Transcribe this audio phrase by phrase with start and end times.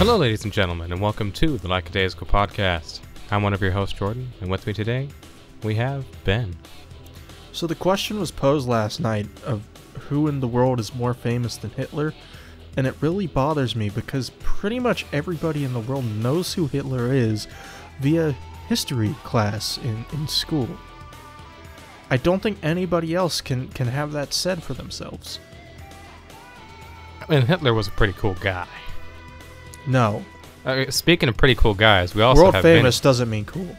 [0.00, 3.00] Hello, ladies and gentlemen, and welcome to the Lackadaisical Podcast.
[3.30, 5.10] I'm one of your hosts, Jordan, and with me today,
[5.62, 6.56] we have Ben.
[7.52, 9.62] So the question was posed last night of
[10.08, 12.14] who in the world is more famous than Hitler,
[12.78, 17.12] and it really bothers me because pretty much everybody in the world knows who Hitler
[17.12, 17.46] is
[18.00, 18.32] via
[18.68, 20.78] history class in, in school.
[22.08, 25.40] I don't think anybody else can, can have that said for themselves.
[27.28, 28.66] And Hitler was a pretty cool guy.
[29.86, 30.24] No.
[30.64, 33.76] Uh, speaking of pretty cool guys, we also World have famous doesn't mean cool.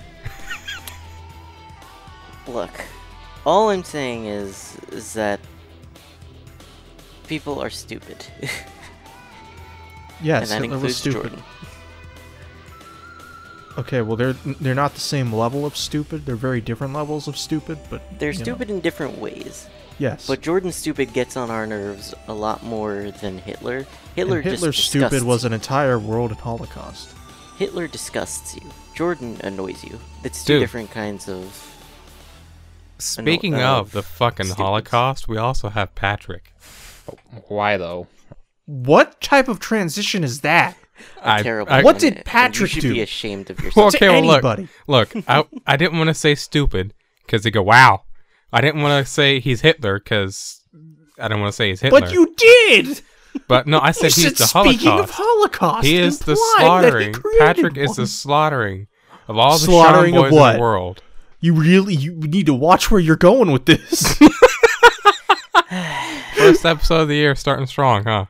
[2.47, 2.71] Look,
[3.45, 5.39] all I'm saying is is that
[7.27, 8.25] people are stupid,
[10.23, 11.21] Yes, and that Hitler was includes stupid.
[11.21, 11.43] Jordan.
[13.77, 16.26] Okay, well they're they're not the same level of stupid.
[16.26, 19.67] They're very different levels of stupid, but They're you know, stupid in different ways,
[20.02, 20.27] yes.
[20.27, 23.85] but Jordan stupid gets on our nerves a lot more than Hitler.
[24.16, 27.10] Hitler and just stupid was an entire world in Holocaust.
[27.57, 28.63] Hitler disgusts you.
[28.96, 29.99] Jordan annoys you.
[30.24, 30.63] It's two Dude.
[30.63, 31.68] different kinds of.
[32.98, 34.62] Speaking uh, of the fucking stupids.
[34.62, 36.54] Holocaust, we also have Patrick.
[37.48, 38.07] Why though?
[38.66, 40.77] What type of transition is that?
[41.22, 41.72] I- terrible.
[41.74, 42.94] I- What did and Patrick you should do?
[42.94, 43.96] be ashamed of Well, yourself.
[43.96, 46.94] okay, to well, look, look, I, I didn't want to say stupid
[47.26, 48.04] because they go, wow.
[48.54, 50.62] I didn't want to say he's Hitler because
[51.18, 52.02] I didn't want to say he's Hitler.
[52.02, 53.02] But you did.
[53.48, 55.10] But no, I said you he's said the speaking Holocaust.
[55.10, 55.88] of Holocaust.
[55.88, 57.13] he is the implying that he slaughtering.
[57.13, 58.88] created Patrick is the slaughtering
[59.27, 60.49] of all the Slaughtering Sean of boys what?
[60.52, 61.04] in the world.
[61.40, 64.18] You really you need to watch where you're going with this.
[66.35, 68.25] First episode of the year, starting strong, huh?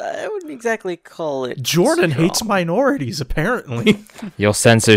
[0.00, 1.60] I wouldn't exactly call it.
[1.60, 4.02] Jordan hates minorities, apparently.
[4.38, 4.96] You'll censor,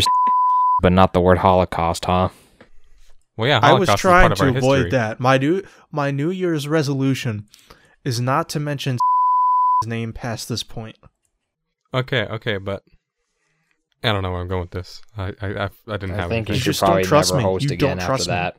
[0.82, 2.30] but not the word Holocaust, huh?
[3.38, 4.92] Well, yeah, I was Holocaust is trying part of to avoid history.
[4.92, 5.20] that.
[5.20, 7.48] My new my New Year's resolution
[8.04, 8.98] is not to mention
[9.82, 10.98] his name past this point.
[11.94, 12.84] Okay, okay, but
[14.04, 15.02] I don't know where I'm going with this.
[15.18, 16.54] I I, I, I didn't I have think anything.
[16.54, 17.44] you You should just don't trust never me.
[17.44, 18.32] host You again don't after trust me.
[18.34, 18.58] that.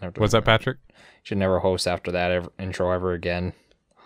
[0.00, 0.78] After- Was that Patrick?
[1.24, 3.52] Should never host after that ever, intro ever again.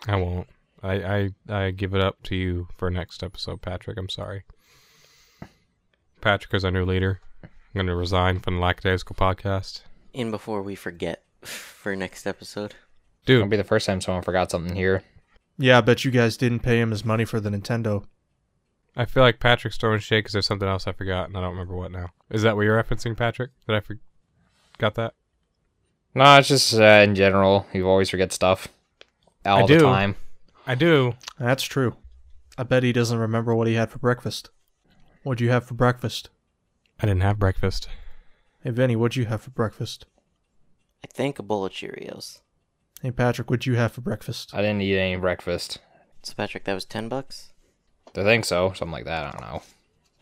[0.06, 0.46] I won't.
[0.82, 3.98] I, I I give it up to you for next episode, Patrick.
[3.98, 4.44] I'm sorry.
[6.20, 7.20] Patrick is our new leader.
[7.42, 9.82] I'm going to resign from the Lackadaisical podcast.
[10.16, 12.74] In before we forget for next episode.
[13.26, 15.02] Dude, it'll be the first time someone forgot something here.
[15.58, 18.04] Yeah, I bet you guys didn't pay him his money for the Nintendo.
[18.96, 21.50] I feel like Patrick's throwing shade because there's something else I forgot, and I don't
[21.50, 22.08] remember what now.
[22.30, 23.50] Is that what you're referencing, Patrick?
[23.68, 23.98] Did I for-
[24.78, 25.12] got that?
[26.14, 27.66] No, it's just uh, in general.
[27.74, 28.68] You always forget stuff
[29.44, 29.80] all I the do.
[29.80, 30.16] time.
[30.66, 31.12] I do.
[31.38, 31.94] That's true.
[32.56, 34.48] I bet he doesn't remember what he had for breakfast.
[35.24, 36.30] What'd you have for breakfast?
[36.98, 37.88] I didn't have breakfast.
[38.66, 40.06] Hey Vinny, what'd you have for breakfast?
[41.04, 42.40] I think a bowl of Cheerios.
[43.00, 44.52] Hey Patrick, what'd you have for breakfast?
[44.52, 45.78] I didn't eat any breakfast.
[46.24, 47.52] So Patrick, that was ten bucks.
[48.16, 49.24] I think so, something like that.
[49.24, 49.62] I don't know.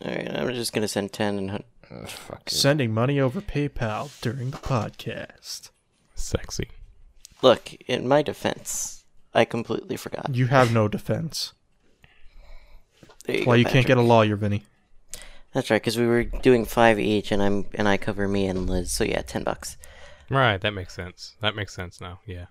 [0.03, 2.53] All right, I'm just gonna send ten and hun- Ugh, fuck it.
[2.53, 5.71] Sending money over PayPal during the podcast.
[6.13, 6.69] Sexy.
[7.41, 7.73] look.
[7.87, 10.35] In my defense, I completely forgot.
[10.35, 11.53] You have no defense.
[13.25, 14.65] There you Why go, you can't get a lawyer, Vinny?
[15.55, 18.69] That's right, because we were doing five each, and I'm and I cover me and
[18.69, 18.91] Liz.
[18.91, 19.77] So yeah, ten bucks.
[20.29, 21.35] Right, that makes sense.
[21.39, 22.19] That makes sense now.
[22.25, 22.47] Yeah.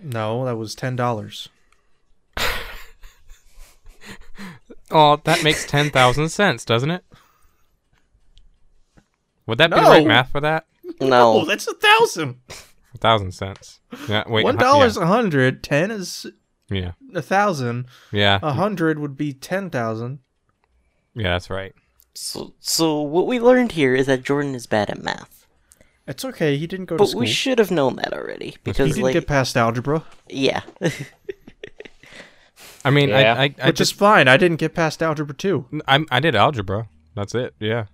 [0.00, 1.48] No, that was ten dollars.
[4.90, 7.04] Oh, that makes 10,000 cents, doesn't it?
[9.46, 10.66] Would that be the right math for that?
[11.00, 12.36] No, Oh, that's a thousand.
[12.94, 13.80] A thousand cents.
[14.08, 14.44] Yeah, wait.
[14.44, 15.64] One hu- dollar's a hundred.
[15.64, 16.26] Ten is
[16.70, 16.92] Yeah.
[17.14, 17.86] a thousand.
[18.12, 18.38] Yeah.
[18.42, 20.20] A hundred would be ten thousand.
[21.16, 21.74] Yeah, that's right.
[22.14, 25.46] so so what we learned here is that Jordan is bad at math,
[26.06, 26.56] It's okay.
[26.58, 27.20] He didn't go to but school.
[27.20, 30.60] we should have known that already because he because didn't like get past algebra, yeah.
[32.84, 33.34] I mean, Yeah.
[33.34, 34.28] I, I, I which is fine.
[34.28, 35.64] I didn't get past algebra too.
[35.88, 36.88] I, I did algebra.
[37.16, 37.54] That's it.
[37.58, 37.86] Yeah.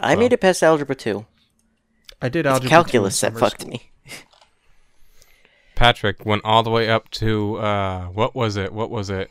[0.00, 1.24] I made it past algebra two.
[2.20, 2.68] I did It's algebra.
[2.68, 3.90] two in calculus that summer fucked me.
[5.74, 8.72] Patrick went all the way up to uh, what was it?
[8.72, 9.30] What was it?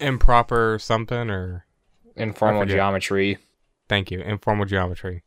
[0.00, 1.64] Improper something or
[2.16, 2.76] Informal forget.
[2.76, 3.38] geometry.
[3.88, 5.22] thank you, informal geometry.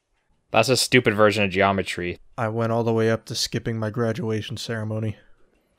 [0.52, 2.20] That's a stupid version of geometry.
[2.38, 5.18] I went all the way up to skipping my graduation ceremony.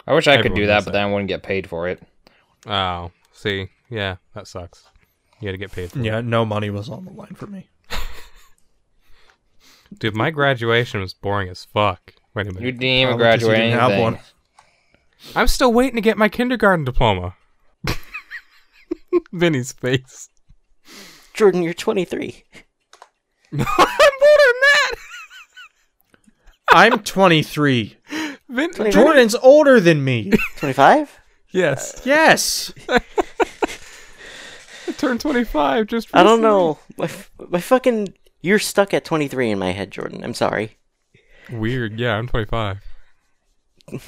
[0.06, 0.92] I wish I could do that, but that.
[0.92, 2.02] then I wouldn't get paid for it.
[2.66, 4.84] Oh, see, yeah, that sucks.
[5.40, 6.04] You had to get paid for it.
[6.04, 7.68] Yeah, no money was on the line for me.
[9.98, 12.14] Dude, my graduation was boring as fuck.
[12.34, 12.60] Wait a minute.
[12.60, 12.80] You minute.
[12.80, 14.02] didn't even Probably 'cause you graduate didn't have anything.
[14.14, 14.18] one.
[15.34, 17.34] I'm still waiting to get my kindergarten diploma.
[19.32, 20.28] Vinny's face.
[21.36, 22.44] Jordan, you're 23.
[23.52, 24.92] I'm older than that.
[26.72, 27.96] I'm 23.
[28.48, 28.90] Vin- 23?
[28.90, 30.32] Jordan's older than me.
[30.56, 31.20] 25?
[31.50, 31.98] yes.
[31.98, 32.72] Uh, yes.
[34.96, 36.16] turned 25 just for.
[36.16, 36.78] I don't know.
[36.96, 38.14] My, f- my fucking.
[38.40, 40.24] You're stuck at 23 in my head, Jordan.
[40.24, 40.78] I'm sorry.
[41.50, 41.98] Weird.
[41.98, 42.78] Yeah, I'm 25.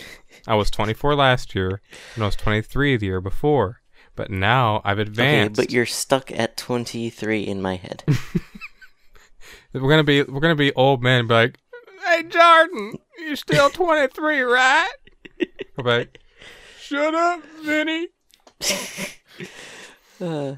[0.47, 1.81] I was 24 last year,
[2.15, 3.81] and I was 23 the year before.
[4.19, 5.21] But now I've advanced.
[5.21, 5.57] Okay, advanced.
[5.61, 8.03] but you're stuck at 23 in my head.
[9.73, 11.21] We're gonna be we're gonna be old men.
[11.21, 11.59] and Be like,
[12.05, 14.89] hey Jordan, you're still 23, right?
[15.79, 16.19] I'll be like,
[16.81, 18.09] shut up, Vinny.
[20.21, 20.57] Uh,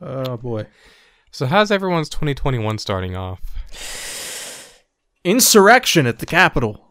[0.00, 0.66] Oh boy.
[1.30, 3.40] So how's everyone's 2021 starting off?
[5.22, 6.84] Insurrection at the Capitol.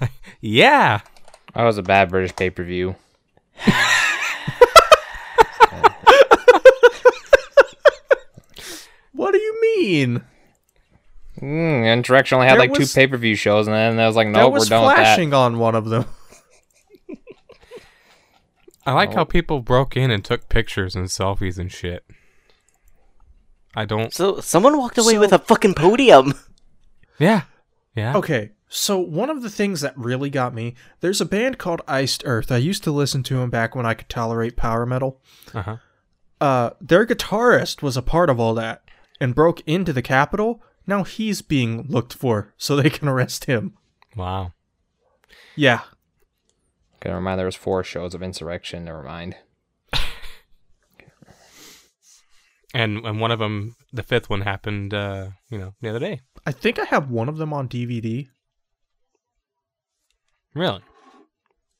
[0.40, 1.00] Yeah.
[1.54, 2.94] That was a bad British pay per view.
[9.12, 10.22] What do you mean?
[11.40, 14.06] Mm, Insurrection only had There like was- two pay per view shows, and then I
[14.06, 15.02] was like, that nope, we're was done with that.
[15.02, 16.04] flashing on one of them.
[18.86, 22.04] I like how people broke in and took pictures and selfies and shit.
[23.74, 24.12] I don't.
[24.14, 26.34] so, someone walked away So- with a fucking podium.
[27.18, 27.44] Yeah.
[27.94, 28.14] Yeah.
[28.14, 32.22] Okay, so one of the things that really got me, there's a band called Iced
[32.26, 32.52] Earth.
[32.52, 35.18] I used to listen to them back when I could tolerate power metal.
[35.54, 35.76] Uh huh.
[36.42, 38.82] Uh, their guitarist was a part of all that
[39.20, 40.62] and broke into the Capitol.
[40.86, 43.74] Now he's being looked for so they can arrest him.
[44.14, 44.52] Wow.
[45.56, 45.80] Yeah.
[46.96, 47.38] Okay, never mind.
[47.38, 48.84] There was four shows of Insurrection.
[48.84, 49.36] Never mind.
[52.74, 54.92] And and one of them, the fifth one, happened.
[54.92, 56.20] Uh, you know, the other day.
[56.44, 58.28] I think I have one of them on DVD.
[60.54, 60.82] Really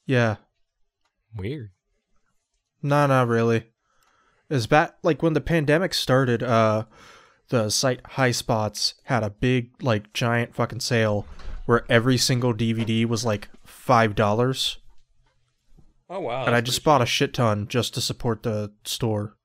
[0.06, 0.36] Yeah.
[1.34, 1.70] weird.
[2.82, 3.66] No, not really.
[4.48, 6.84] Is back like when the pandemic started, uh
[7.48, 11.26] the site High Spots had a big like giant fucking sale
[11.66, 14.78] where every single DVD was like five dollars.
[16.08, 16.44] Oh wow.
[16.44, 19.36] and I just bought a shit ton just to support the store.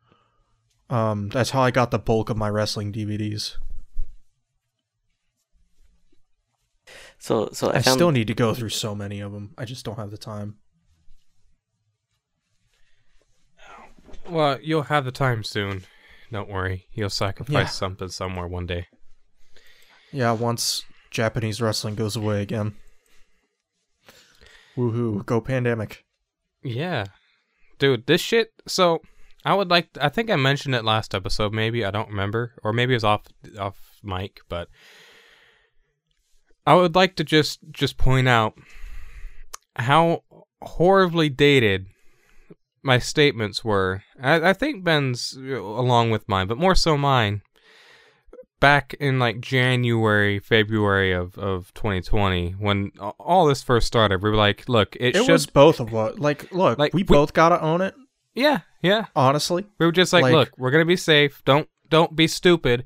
[0.92, 3.56] Um, that's how I got the bulk of my wrestling DVDs.
[7.18, 7.96] So, so I, I found.
[7.96, 9.54] still need to go through so many of them.
[9.58, 10.58] I just don't have the time.
[14.30, 15.84] Well, you'll have the time soon.
[16.32, 16.86] Don't worry.
[16.94, 17.66] You'll sacrifice Yeah.
[17.68, 18.88] something somewhere one day.
[20.12, 22.76] Yeah, once Japanese wrestling goes away again.
[24.78, 25.26] Woohoo!
[25.26, 26.06] Go pandemic.
[26.64, 27.06] Yeah.
[27.80, 29.02] Dude, this shit so
[29.44, 32.72] I would like I think I mentioned it last episode maybe, I don't remember or
[32.72, 33.24] maybe it was off
[33.60, 34.70] off mic, but
[36.66, 38.54] I would like to just just point out
[39.76, 40.24] how
[40.62, 41.88] horribly dated
[42.84, 44.04] my statements were.
[44.22, 47.42] I, I think Ben's uh, along with mine, but more so mine.
[48.60, 54.36] Back in like January, February of, of 2020, when all this first started, we were
[54.36, 56.20] like, "Look, it, It should was both of us.
[56.20, 57.96] Like, look, Like, we, we- both gotta own it.
[58.36, 59.06] Yeah, yeah.
[59.16, 61.42] Honestly, We were just like, Like- look, we're gonna be safe.
[61.44, 62.86] Don't don't be stupid.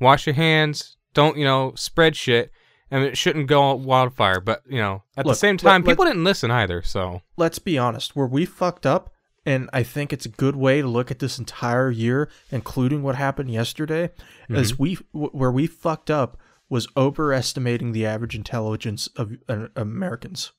[0.00, 0.96] Wash your hands.
[1.14, 2.50] Don't you know spread shit.
[2.90, 4.40] And it shouldn't go wildfire.
[4.40, 6.82] But you know, at the same time, let- people didn't listen either.
[6.82, 8.16] So let's be honest.
[8.16, 9.12] Were we fucked up,
[9.44, 13.16] and I think it's a good way to look at this entire year, including what
[13.16, 14.10] happened yesterday,
[14.48, 20.52] is we where we fucked up was overestimating the average intelligence of uh, Americans.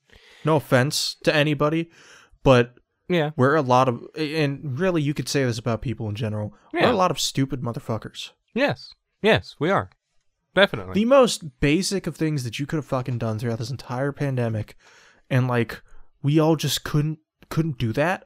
[0.46, 1.90] No offense to anybody,
[2.44, 2.76] but
[3.10, 6.54] yeah, we're a lot of, and really, you could say this about people in general.
[6.74, 6.86] Yeah.
[6.86, 8.32] We're a lot of stupid motherfuckers.
[8.54, 9.90] yes, yes, we are
[10.54, 10.94] definitely.
[10.94, 14.76] The most basic of things that you could have fucking done throughout this entire pandemic,
[15.30, 15.82] and like
[16.22, 18.24] we all just couldn't couldn't do that.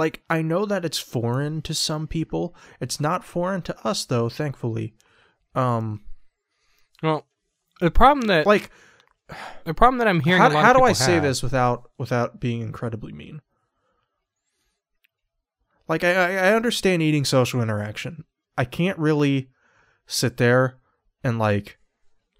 [0.00, 2.56] Like I know that it's foreign to some people.
[2.80, 4.94] It's not foreign to us though, thankfully.
[5.54, 6.00] Um,
[7.02, 7.26] well,
[7.82, 8.70] the problem that like
[9.64, 10.40] the problem that I'm hearing.
[10.40, 13.42] how, how do I say have- this without without being incredibly mean?
[15.86, 18.24] Like I, I understand eating social interaction.
[18.56, 19.50] I can't really
[20.06, 20.78] sit there
[21.22, 21.76] and like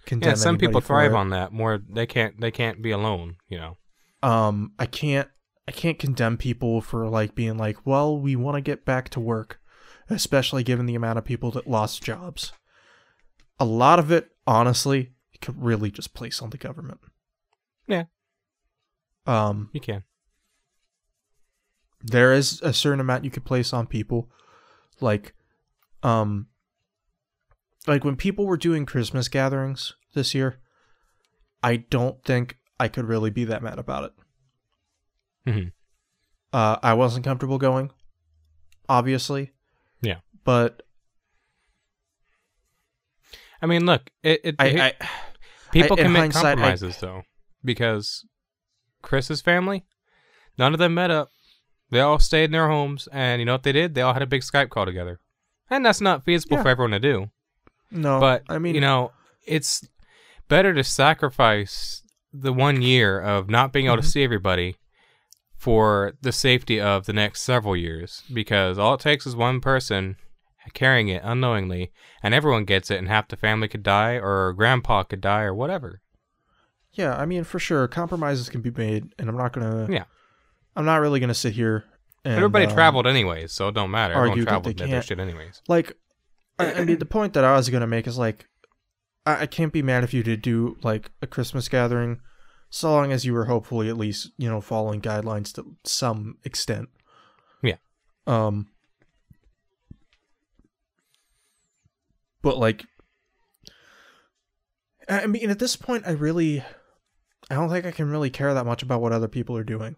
[0.06, 1.52] condemn Yeah, some people thrive on that.
[1.52, 2.40] More, they can't.
[2.40, 3.36] They can't be alone.
[3.50, 3.76] You know.
[4.22, 5.28] um i can't
[5.70, 9.20] i can't condemn people for like being like well we want to get back to
[9.20, 9.60] work
[10.08, 12.52] especially given the amount of people that lost jobs
[13.60, 16.98] a lot of it honestly you could really just place on the government
[17.86, 18.04] Yeah.
[19.26, 20.02] um You can.
[22.02, 24.28] there is a certain amount you could place on people
[25.00, 25.34] like
[26.02, 26.48] um
[27.86, 30.58] like when people were doing christmas gatherings this year
[31.62, 34.12] i don't think i could really be that mad about it
[35.50, 35.72] Mhm.
[36.52, 37.90] uh i wasn't comfortable going
[38.88, 39.52] obviously
[40.02, 40.20] Yeah.
[40.44, 40.82] but
[43.62, 44.40] I mean, look, it.
[44.42, 44.92] it i, I
[45.70, 47.22] people I- in can make I- compromises though,
[47.64, 48.24] because
[49.02, 49.84] Chris's family,
[50.58, 51.28] none of them met up.
[51.90, 53.94] They all stayed in their homes, and you know what they did?
[53.94, 55.20] They all had a big Skype call together,
[55.68, 56.62] and that's not feasible Yeah.
[56.62, 57.30] for everyone to do.
[57.90, 59.12] No, but I mean, you know,
[59.46, 59.86] it's
[60.48, 62.02] better to sacrifice
[62.32, 64.02] the one year of not being able Mhm.
[64.02, 64.76] to see everybody
[65.60, 70.16] for the safety of the next several years, because all it takes is one person
[70.72, 75.02] carrying it unknowingly, and everyone gets it, and half the family could die, or grandpa
[75.02, 76.00] could die, or whatever.
[76.94, 79.86] yeah, I mean, for sure, compromises can be made, and I'm not gonna.
[79.90, 80.04] Yeah.
[80.74, 81.84] I'm not really gonna sit here.
[82.24, 84.14] And, Everybody um, traveled anyways, so it don't matter.
[84.14, 85.60] Everyone traveled did their shit anyways.
[85.68, 85.92] like
[86.58, 88.46] I, I mean the point that I was gonna make is like
[89.26, 92.20] I, I can't be mad if you did do like a Christmas gathering
[92.70, 96.88] so long as you were hopefully at least, you know, following guidelines to some extent.
[97.62, 97.76] Yeah.
[98.26, 98.68] Um
[102.42, 102.84] but like
[105.08, 106.64] I mean at this point I really
[107.50, 109.96] I don't think I can really care that much about what other people are doing.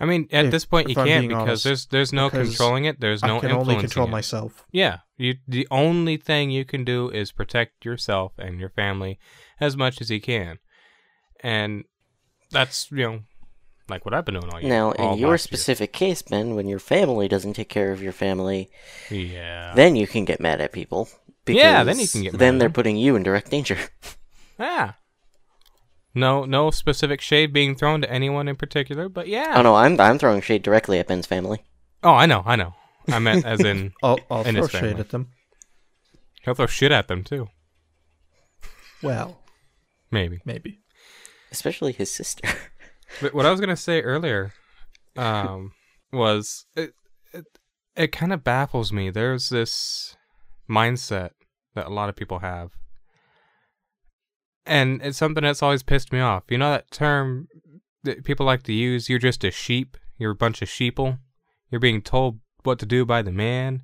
[0.00, 2.98] I mean, at If- this point, you can't because honest, there's there's no controlling it.
[2.98, 3.44] There's no influence.
[3.44, 4.10] I can only control it.
[4.10, 4.64] myself.
[4.72, 5.34] Yeah, you.
[5.46, 9.20] The only thing you can do is protect yourself and your family
[9.60, 10.58] as much as you can,
[11.42, 11.84] and
[12.50, 13.20] that's you know,
[13.88, 14.68] like what I've been doing all year.
[14.70, 15.56] Now, all in your last year.
[15.58, 18.70] specific case, Ben, when your family doesn't take care of your family,
[19.10, 21.08] yeah, then you can get mad at people.
[21.46, 22.72] Yeah, then you can get mad Then at they're them.
[22.74, 23.76] putting you in direct danger.
[24.58, 24.92] yeah.
[26.14, 29.54] No, no specific shade being thrown to anyone in particular, but yeah.
[29.56, 31.64] Oh no, I'm I'm throwing shade directly at Ben's family.
[32.04, 32.74] Oh, I know, I know.
[33.08, 35.00] I meant as in I'll I'll And throw his shade family.
[35.00, 35.30] at them.
[36.42, 37.48] he'll throw shit at them too.
[39.02, 39.38] Well,
[40.10, 40.40] Maybe.
[40.44, 40.81] maybe.
[41.52, 42.48] Especially his sister.
[43.20, 44.52] But what I was gonna say earlier,
[45.16, 45.72] um,
[46.12, 46.94] was it
[47.32, 47.44] it,
[47.94, 49.10] it kind of baffles me.
[49.10, 50.16] There's this
[50.68, 51.30] mindset
[51.74, 52.72] that a lot of people have,
[54.64, 56.44] and it's something that's always pissed me off.
[56.48, 57.48] You know that term
[58.04, 59.08] that people like to use?
[59.08, 59.96] You're just a sheep.
[60.18, 61.18] You're a bunch of sheeple.
[61.70, 63.82] You're being told what to do by the man.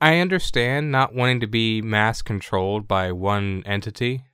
[0.00, 4.24] I understand not wanting to be mass controlled by one entity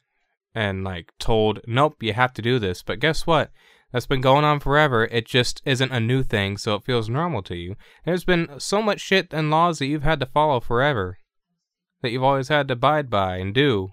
[0.54, 2.82] and like told, nope, you have to do this.
[2.82, 3.50] But guess what?
[3.92, 5.04] That's been going on forever.
[5.04, 7.76] It just isn't a new thing, so it feels normal to you.
[8.04, 11.18] There's been so much shit and laws that you've had to follow forever,
[12.00, 13.90] that you've always had to abide by and do,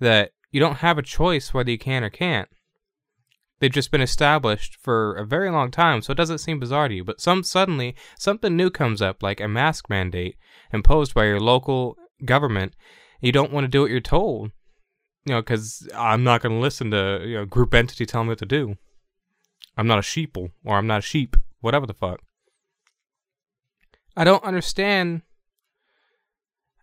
[0.00, 2.48] that you don't have a choice whether you can or can't.
[3.58, 6.94] They've just been established for a very long time, so it doesn't seem bizarre to
[6.94, 7.04] you.
[7.04, 10.36] But some suddenly something new comes up, like a mask mandate
[10.72, 12.74] imposed by your local government.
[13.20, 14.52] You don't want to do what you're told
[15.26, 18.30] you know, because I'm not going to listen to you know group entity telling me
[18.32, 18.76] what to do.
[19.76, 22.20] I'm not a sheeple, or I'm not a sheep, whatever the fuck.
[24.16, 25.20] I don't understand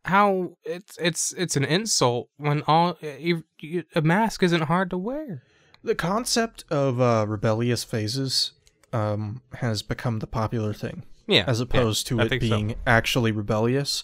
[0.06, 4.98] how it's it's it's an insult when all you, you, a mask isn't hard to
[4.98, 5.44] wear.
[5.84, 8.52] The concept of uh, rebellious phases
[8.94, 12.50] um, has become the popular thing, Yeah, as opposed yeah, I to it think so.
[12.50, 14.04] being actually rebellious.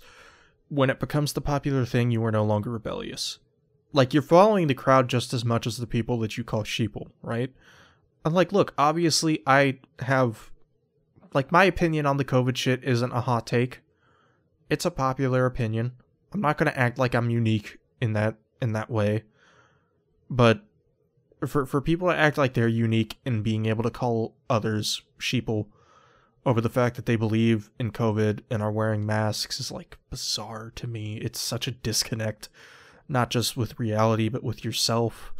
[0.69, 3.39] When it becomes the popular thing, you are no longer rebellious.
[3.91, 7.07] Like you're following the crowd just as much as the people that you call sheeple,
[7.21, 7.51] right?
[8.23, 10.51] I'm like, look, obviously, I have
[11.33, 13.81] like my opinion on the COVID shit isn't a hot take.
[14.69, 15.93] It's a popular opinion.
[16.31, 19.23] I'm not gonna act like I'm unique in that in that way.
[20.29, 20.61] But
[21.47, 25.67] for for people to act like they're unique in being able to call others sheeple
[26.45, 30.71] over the fact that they believe in COVID and are wearing masks is like bizarre
[30.75, 31.17] to me.
[31.17, 32.49] It's such a disconnect,
[33.09, 35.33] not just with reality but with yourself.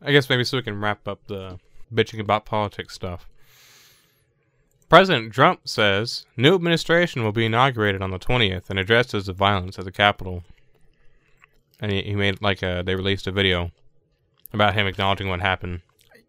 [0.00, 1.58] I guess maybe so we can wrap up the
[1.92, 3.28] bitching about politics stuff.
[4.88, 9.78] President Trump says new administration will be inaugurated on the 20th and addresses the violence
[9.78, 10.44] at the Capitol.
[11.80, 13.72] And he, he made like a they released a video
[14.52, 15.82] about him acknowledging what happened.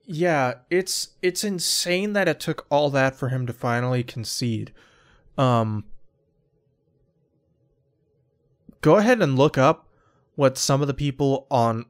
[0.06, 4.74] Yeah, it's it's insane that it took all that for him to finally concede.
[5.38, 5.86] Um
[8.82, 9.87] Go ahead and look up
[10.38, 11.84] what some of the people on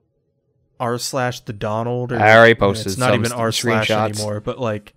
[0.79, 4.39] r slash the Donald or I already posted it's not some even r slash anymore,
[4.39, 4.95] but like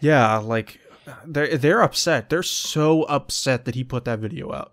[0.00, 0.78] yeah, like
[1.24, 2.28] they're they're upset.
[2.28, 4.72] They're so upset that he put that video out.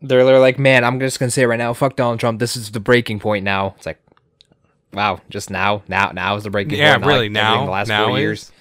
[0.00, 2.38] They're, they're like, man, I'm just gonna say it right now, fuck Donald Trump.
[2.40, 3.74] This is the breaking point now.
[3.76, 4.00] It's like,
[4.92, 7.02] wow, just now, now, now is the breaking Yeah, point.
[7.02, 8.20] not really, like now- everything The last now four is?
[8.20, 8.52] years.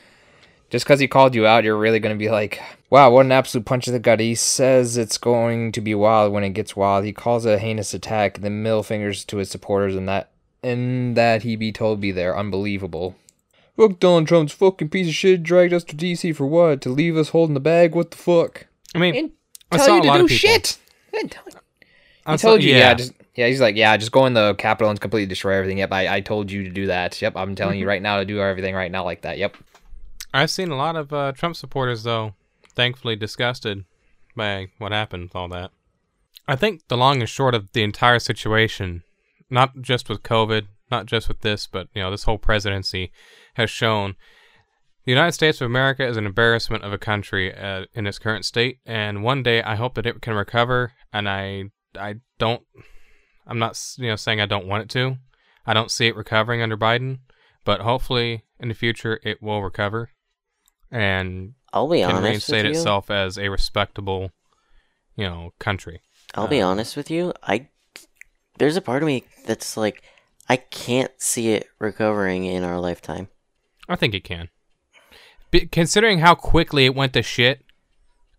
[0.70, 3.66] Just because he called you out, you're really gonna be like, wow, what an absolute
[3.66, 4.20] punch to the gut.
[4.20, 7.06] He says it's going to be wild when it gets wild.
[7.06, 10.30] He calls it a heinous attack, then middle fingers to his supporters, and that,
[10.64, 12.38] and that he be told be there.
[12.38, 13.16] Unbelievable.
[13.78, 15.44] Fuck Donald Trump's fucking piece of shit.
[15.44, 16.82] Dragged us to DC for what?
[16.82, 17.94] To leave us holding the bag?
[17.94, 18.66] What the fuck?
[18.96, 19.32] I mean, And
[19.72, 20.80] I tell saw you a to lot do of shit.
[21.14, 21.36] And
[22.26, 22.94] I he saw- told you, yeah.
[22.96, 23.48] just yeah.
[23.48, 25.78] He's like, yeah, just go in the Capitol and completely destroy everything.
[25.78, 27.22] Yep, I, I told you to do that.
[27.22, 27.82] Yep, I'm telling Mm-hmm.
[27.82, 29.38] you right now to do everything right now like that.
[29.38, 29.56] Yep.
[30.34, 32.34] I've seen a lot of uh, Trump supporters, though,
[32.76, 33.86] thankfully disgusted
[34.36, 35.72] by what happened with all that.
[36.48, 39.04] I think the long and short of the entire situation,
[39.50, 43.12] not just with COVID, not just with this, but you know, this whole presidency
[43.56, 44.16] has shown
[45.06, 48.44] the United States of America is an embarrassment of a country uh, in its current
[48.44, 50.92] state, and one day I hope that it can recover.
[51.14, 52.62] And I, I don't,
[53.46, 55.18] I'm not, you know, saying I don't want it to.
[55.66, 57.20] I don't see it recovering under Biden,
[57.64, 60.10] but hopefully in the future it will recover
[60.92, 62.72] and I'll be can honest with reinstate you.
[62.72, 64.32] itself as a respectable,
[65.16, 66.02] you know, country.
[66.36, 67.34] I'll be Uh, honest with you.
[67.44, 67.70] I
[68.58, 70.02] there's a part of me that's like
[70.50, 73.28] I can't see it recovering in our lifetime.
[73.90, 74.50] I think it can.
[75.52, 77.64] Be, considering how quickly it went to shit,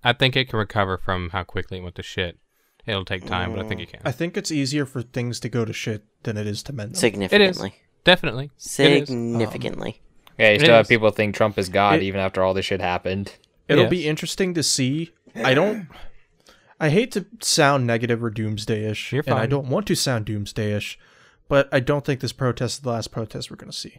[0.05, 2.39] I think it can recover from how quickly it went to shit.
[2.87, 4.01] It'll take time, but I think it can.
[4.05, 6.91] I think it's easier for things to go to shit than it is to mend
[6.93, 6.95] them.
[6.97, 7.75] Significantly.
[8.05, 8.45] Definitely.
[8.47, 9.09] It is.
[9.09, 10.01] Significantly.
[10.39, 12.81] Yeah, you still have people think Trump is God It- even after all this shit
[12.81, 13.35] happened.
[13.67, 13.91] It'll Yes.
[13.91, 15.11] be interesting to see.
[15.35, 15.89] I don't.
[16.81, 20.97] I hate to sound negative or doomsdayish, You're and I don't want to sound doomsdayish,
[21.49, 23.99] but I don't think this protest is the last protest we're going to see.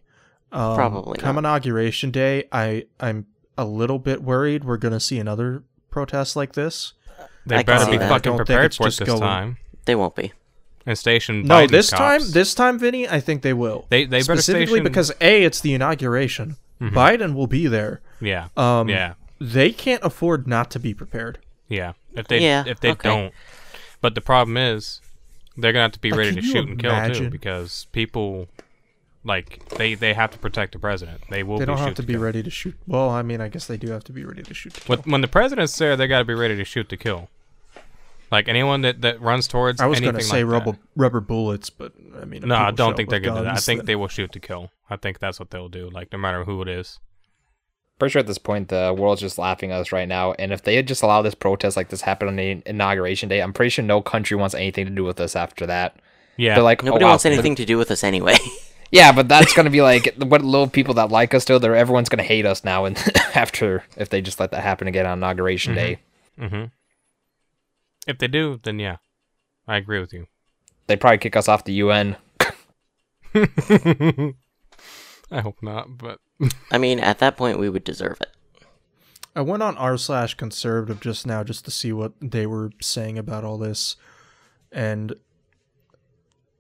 [0.52, 1.42] Um, Probably come not.
[1.42, 3.28] inauguration day, I I'm
[3.58, 6.94] a little bit worried we're going to see another protest like this.
[7.46, 8.10] They I better be that.
[8.10, 9.58] Fucking prepared for it just this going- time.
[9.86, 10.32] They won't be.
[10.86, 13.86] And station No, Biden's this time, this time, Vinny, I think they will.
[13.90, 16.56] They- they specifically station- because a it's the inauguration.
[16.82, 18.00] Biden will be there.
[18.22, 21.38] yeah, Um, yeah, They can't afford not to be prepared.
[21.68, 21.94] yeah.
[22.16, 23.10] If they Yeah, if they okay.
[23.10, 23.34] don't,
[24.02, 25.00] but the problem is
[25.58, 28.48] they're gonna have to be Like, ready to you shoot and kill too because people
[29.26, 31.22] like they they have to protect the president.
[31.30, 31.60] They will.
[31.60, 32.22] They don't shoot have to be kill.
[32.22, 32.76] ready to shoot.
[32.88, 34.74] Well, I mean, I guess they do have to be ready to shoot.
[34.76, 34.96] To kill.
[34.98, 37.30] When, when the president's there, they got to be ready to shoot to kill.
[38.32, 41.70] Like anyone that, that runs towards I was going to say like rubber rubber bullets,
[41.70, 43.58] but I mean, No, I don't think they're gonna do that.
[43.58, 44.72] I think then- they will shoot to kill.
[44.90, 45.90] I think that's what they'll do.
[45.90, 47.00] Like no matter who it is.
[47.98, 50.34] Pretty sure at this point the world's just laughing at us right now.
[50.34, 53.42] And if they had just allowed this protest like this happen on the inauguration day,
[53.42, 56.00] I'm pretty sure no country wants anything to do with us after that.
[56.38, 58.38] Yeah, They're like, Nobody oh, wow, wants anything to do with us anyway.
[58.92, 61.60] Yeah, but that's gonna be like what little people that like us still.
[61.60, 62.98] They're everyone's gonna hate us now, and
[63.36, 66.00] after if they just let that happen again on inauguration day,
[66.40, 66.66] Mm-hmm.
[68.10, 68.98] If they do, then yeah,
[69.68, 70.26] I agree with you.
[70.88, 72.16] they'd probably kick us off the UN.
[75.32, 76.20] I hope not, but
[76.72, 78.32] I mean, at that point, we would deserve it.
[79.36, 83.20] I went on r slash conservative just now just to see what they were saying
[83.20, 83.96] about all this,
[84.72, 85.14] and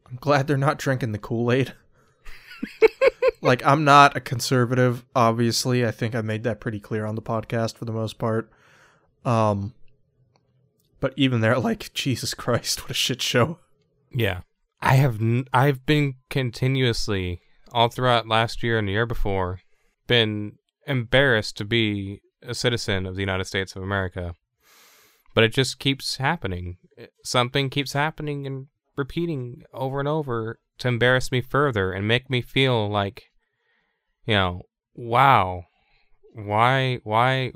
[0.07, 1.73] I'm glad they're not drinking the Kool Aid.
[3.41, 5.83] like I'm not a conservative, obviously.
[5.83, 8.51] I think I made that pretty clear on the podcast for the most part.
[9.25, 9.73] Um,
[10.99, 13.59] but even they're like, Jesus Christ, what a shit show.
[14.13, 14.41] yeah,
[14.81, 19.59] I have n- I've been continuously all throughout last year and the year before
[20.07, 20.53] been
[20.87, 24.33] embarrassed to be a citizen of the United States of America.
[25.35, 26.77] But it just keeps happening.
[27.23, 32.41] Something keeps happening and repeating over and over to embarrass me further and make me
[32.41, 33.25] feel like,
[34.25, 34.63] you know,
[34.95, 35.65] wow,
[36.33, 37.51] why, why,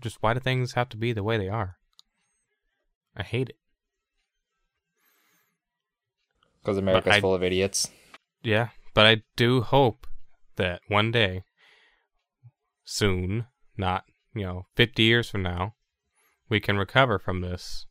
[0.00, 1.76] just why do things have to be the way they are?
[3.16, 3.56] I hate it.
[6.62, 7.90] Because America's I- full of idiots.
[8.42, 10.06] Yeah, but I do hope
[10.56, 11.44] that one day,
[12.84, 13.46] soon,
[13.76, 15.74] not, you know, 50 years from now,
[16.48, 17.86] we can recover from this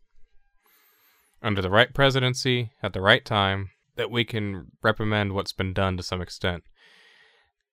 [1.41, 5.95] under the right presidency at the right time, that we can reprimand what's been done
[5.97, 6.63] to some extent.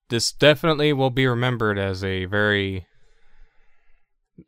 [0.08, 2.86] This definitely will be remembered as a very,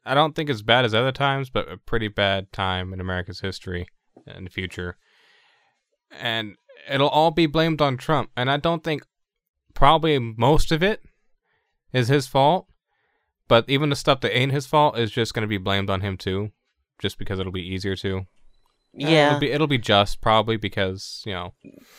[0.04, 3.40] I don't think as bad as other times, but a pretty bad time in America's
[3.40, 3.88] history
[4.26, 4.96] in the future
[6.10, 6.56] and
[6.90, 8.30] it'll all be blamed on Trump.
[8.36, 9.04] And I don't think
[9.74, 11.02] probably most of it
[11.92, 12.66] is his fault,
[13.46, 16.00] but even the stuff that ain't his fault is just going to be blamed on
[16.00, 16.52] him too,
[17.00, 18.26] just because it'll be easier to.
[18.94, 21.52] Yeah, it'll be, it'll be just probably because you know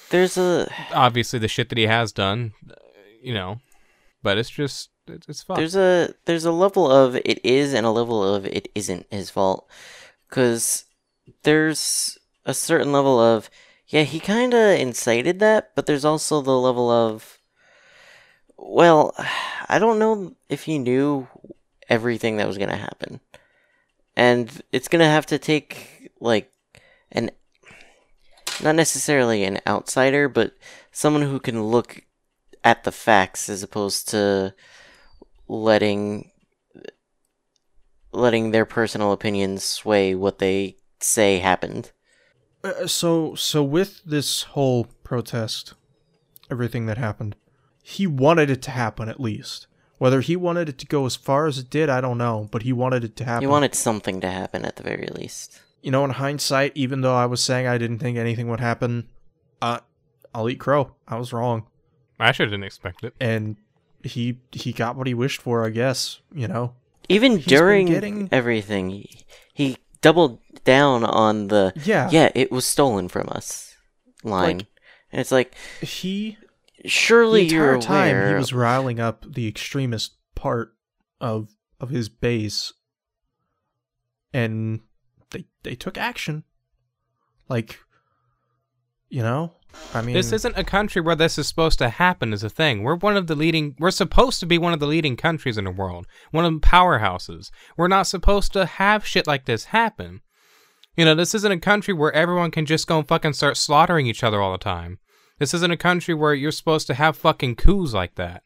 [0.09, 2.53] there's a obviously the shit that he has done,
[3.21, 3.59] you know,
[4.23, 5.57] but it's just it's, fun.
[5.57, 9.29] there's a there's a level of it is and a level of it isn't his
[9.29, 9.67] fault
[10.27, 10.85] because
[11.43, 13.49] there's a certain level of
[13.87, 17.39] yeah he kind of incited that but there's also the level of
[18.57, 19.13] well
[19.69, 21.27] i don't know if he knew
[21.89, 23.19] everything that was to happen
[24.15, 26.51] and it's to have to take like
[27.11, 27.31] an
[28.61, 30.53] not necessarily an outsider but
[30.91, 32.03] someone who can look
[32.63, 34.53] at the facts as opposed to
[35.49, 36.31] letting
[38.11, 41.91] letting their personal opinions sway what they say happened.
[42.63, 45.73] Uh, so so with this whole protest,
[46.49, 47.35] everything that happened,
[47.83, 49.67] he wanted it to happen at least.
[49.97, 52.61] Whether he wanted it to go as far as it did, I don't know, but
[52.61, 53.41] he wanted it to happen.
[53.41, 55.59] He wanted something to happen at the very least.
[55.81, 59.09] you know, in hindsight, even though I was saying I didn't think anything would happen,
[59.61, 59.79] uh,
[60.33, 60.95] I'll eat crow.
[61.07, 61.67] I was wrong,
[62.19, 63.13] I sure didn't expect it.
[63.19, 63.57] and
[64.03, 65.65] he he got what he wished for.
[65.65, 66.73] I guess you know.
[67.11, 72.65] Even He's during getting- everything, he, he doubled down on the Yeah, yeah, it was
[72.65, 73.75] stolen from us
[74.23, 74.57] line.
[74.59, 74.67] Like-
[75.11, 76.37] and it's like, He
[76.85, 80.75] surely the entire time he was riling up the extremist part
[81.19, 82.73] of of his base,
[84.33, 84.81] and
[85.31, 86.43] they they took action.
[87.47, 87.79] Like,
[89.09, 89.53] you know,
[89.93, 92.83] I mean, This isn't a country where this is supposed to happen is a thing.
[92.83, 95.65] We're one of the leading we're supposed to be one of the leading countries in
[95.65, 96.05] the world.
[96.31, 97.49] One of the powerhouses.
[97.77, 100.21] We're not supposed to have shit like this happen.
[100.95, 104.05] You know, this isn't a country where everyone can just go and fucking start slaughtering
[104.05, 104.99] each other all the time.
[105.39, 108.43] This isn't a country where you're supposed to have fucking coups like that.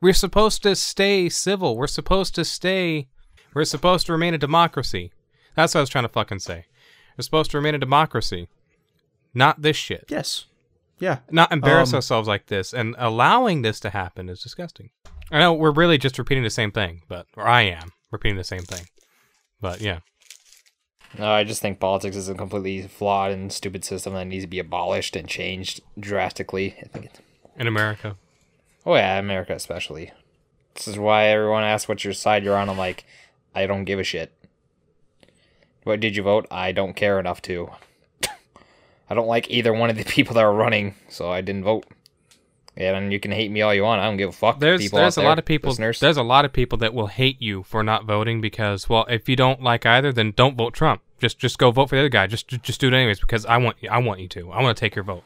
[0.00, 1.76] We're supposed to stay civil.
[1.76, 3.08] We're supposed to stay
[3.54, 5.12] we're supposed to remain a democracy.
[5.56, 6.66] That's what I was trying to fucking say.
[7.16, 8.48] We're supposed to remain a democracy.
[9.34, 10.46] Not this shit yes,
[10.98, 11.18] yeah.
[11.30, 14.90] not embarrass Um, ourselves like this and allowing this to happen is disgusting.
[15.30, 18.44] I know we're really just repeating the same thing, but or I am repeating the
[18.44, 18.86] same thing.
[19.60, 20.00] But yeah.
[21.18, 24.48] No, I just think politics is a completely flawed and stupid system that needs to
[24.48, 26.76] be abolished and changed drastically.
[26.82, 27.20] I think it,
[27.56, 28.16] In America.
[28.84, 30.12] oh yeah, America especially.
[30.74, 32.68] This is why everyone asks what your side you're on.
[32.68, 33.04] I'm like,
[33.54, 34.32] I don't give a shit.
[35.84, 36.46] What did you vote?
[36.50, 37.70] I don't care enough to.
[39.10, 41.86] I don't like either one of the people that are running, so I didn't vote.
[42.76, 44.00] And you can hate me all you want.
[44.00, 44.60] I don't give a fuck.
[44.60, 45.98] There's there's a there, lot of people listeners.
[45.98, 49.28] there's a lot of people that will hate you for not voting because well, if
[49.28, 51.02] you don't like either, then don't vote Trump.
[51.18, 52.28] Just just go vote for the other guy.
[52.28, 54.52] Just just do it anyways because I want I want you to.
[54.52, 55.24] I want to take your vote.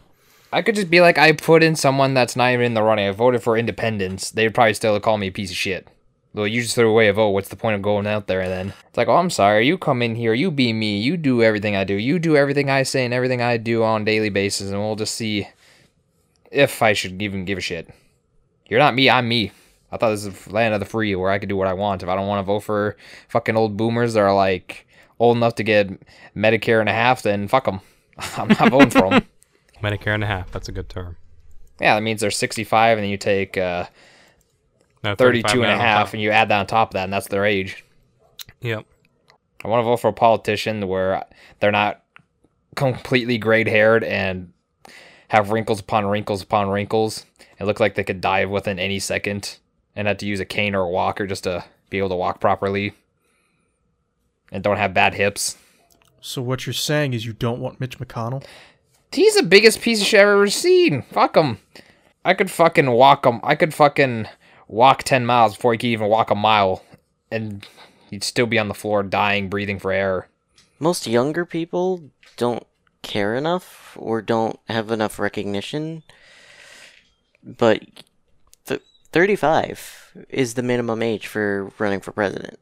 [0.50, 3.08] I could just be like, I put in someone that's not even in the running.
[3.08, 4.30] I voted for independence.
[4.30, 5.88] They'd probably still call me a piece of shit.
[6.34, 7.30] Well, you just threw away a vote.
[7.30, 8.72] What's the point of going out there then?
[8.88, 9.66] It's like, oh, I'm sorry.
[9.66, 10.32] You come in here.
[10.32, 10.98] You be me.
[10.98, 11.94] You do everything I do.
[11.94, 14.96] You do everything I say and everything I do on a daily basis, and we'll
[14.96, 15.48] just see
[16.50, 17.90] if I should even give a shit.
[18.66, 19.10] You're not me.
[19.10, 19.52] I'm me.
[19.90, 22.02] I thought this is land of the free where I could do what I want.
[22.02, 22.96] If I don't want to vote for
[23.28, 24.86] fucking old boomers that are like
[25.18, 25.88] old enough to get
[26.34, 27.80] Medicare and a half, then fuck them.
[28.38, 29.26] I'm not voting for them.
[29.82, 30.50] Medicare and a half.
[30.50, 31.16] That's a good term.
[31.78, 33.86] Yeah, that means they're 65, and then you take uh,
[35.04, 37.28] No, 32 and a half, and you add that on top of that, and that's
[37.28, 37.84] their age.
[38.60, 38.86] Yep.
[39.64, 41.24] I want to vote for a politician where
[41.60, 42.02] they're not
[42.76, 44.52] completely gray haired and
[45.28, 47.26] have wrinkles upon wrinkles upon wrinkles
[47.58, 49.58] and look like they could die within any second
[49.94, 52.40] and have to use a cane or a walker just to be able to walk
[52.40, 52.94] properly
[54.50, 55.56] and don't have bad hips.
[56.20, 58.44] So what you're saying is you don't want Mitch McConnell?
[59.10, 61.02] He's the biggest piece of shit I've ever seen.
[61.02, 61.58] Fuck him.
[62.24, 63.40] I could fucking walk him.
[63.42, 64.28] I could fucking
[64.72, 66.82] walk 10 miles before he could even walk a mile.
[67.30, 67.66] And
[68.10, 70.28] he'd still be on the floor dying, breathing for air.
[70.80, 72.66] Most younger people don't
[73.02, 76.02] care enough or don't have enough recognition.
[77.44, 77.82] But
[78.66, 78.82] th-
[79.12, 82.58] 35 is the minimum age for running for president.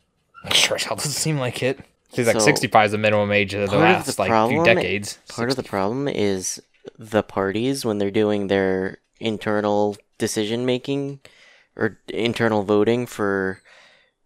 [0.52, 1.80] Sure hell doesn't seem like it.
[2.12, 4.28] Seems like So, 65 is the minimum age of the part of last the like
[4.30, 5.18] problem- few decades.
[5.28, 6.60] Part of the problem is
[6.98, 11.20] the parties when they're doing their internal decision making
[11.76, 13.60] or internal voting for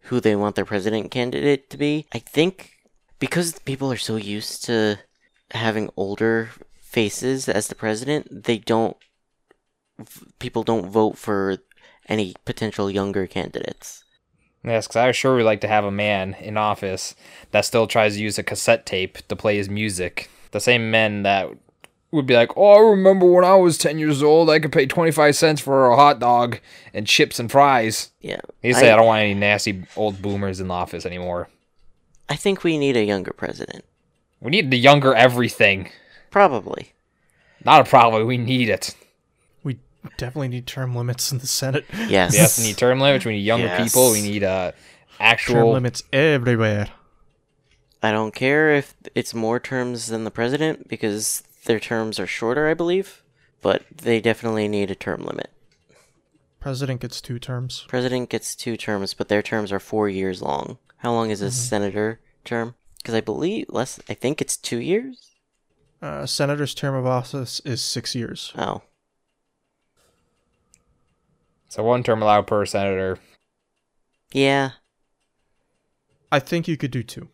[0.03, 2.07] who they want their president candidate to be.
[2.13, 2.73] I think
[3.19, 4.99] because people are so used to
[5.53, 8.97] having older faces as the president, they don't
[10.39, 11.59] people don't vote for
[12.09, 14.05] any potential younger candidates.
[14.65, 17.15] Yes, because I sure would like to have a man in office
[17.51, 20.31] that still tries to use a cassette tape to play his music.
[20.53, 21.51] The same men that
[22.15, 24.87] would be like, "Oh, I remember when I was ten years old, I could pay
[24.87, 26.59] twenty five cents for a hot dog
[26.95, 28.41] and chips and fries." Yeah.
[28.63, 31.49] He say, I, don't want any nasty old boomers in the office anymore.
[32.29, 33.85] I think we need a younger president.
[34.41, 35.91] We need the younger everything.
[36.31, 36.93] Probably.
[37.65, 38.27] Not a problem.
[38.27, 38.95] We need it.
[39.63, 39.79] We
[40.17, 41.85] definitely need term limits in the Senate.
[42.09, 42.33] Yes.
[42.33, 43.25] We yes, we need term limits.
[43.25, 43.83] We need younger Yes.
[43.93, 44.11] people.
[44.13, 44.73] We need uh,
[45.21, 45.73] actual Term actual.
[45.73, 46.89] limits everywhere.
[48.03, 52.69] I don't care if it's more terms than the president because their terms are shorter,
[52.69, 53.23] I believe.
[53.61, 55.51] But they definitely need a term limit.
[56.61, 57.85] President gets two terms.
[57.89, 60.79] President gets two terms, but their terms are four years long.
[60.99, 62.75] How long is a senator term?
[62.99, 64.01] Because I believe less.
[64.09, 65.31] I think it's two years.
[66.01, 68.53] Uh, senator's term of office is six years.
[68.57, 68.83] Oh,
[71.69, 73.19] So one term allowed per senator.
[74.33, 74.71] yeah,
[76.31, 77.29] I think you could do two.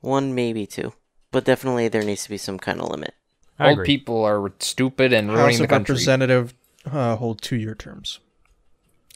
[0.00, 0.92] one maybe two,
[1.30, 3.14] but definitely there needs to be some kind of limit.
[3.60, 3.86] I Old agree.
[3.86, 5.92] people are stupid and ruining House the of country.
[5.94, 6.54] Representative
[6.90, 8.18] uh, hold two-year terms.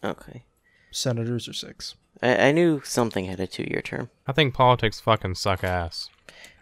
[0.05, 0.45] Okay.
[0.91, 1.95] senators are six.
[2.23, 4.11] I, I knew something had a two-year term.
[4.27, 6.11] I think politics fucking suck ass,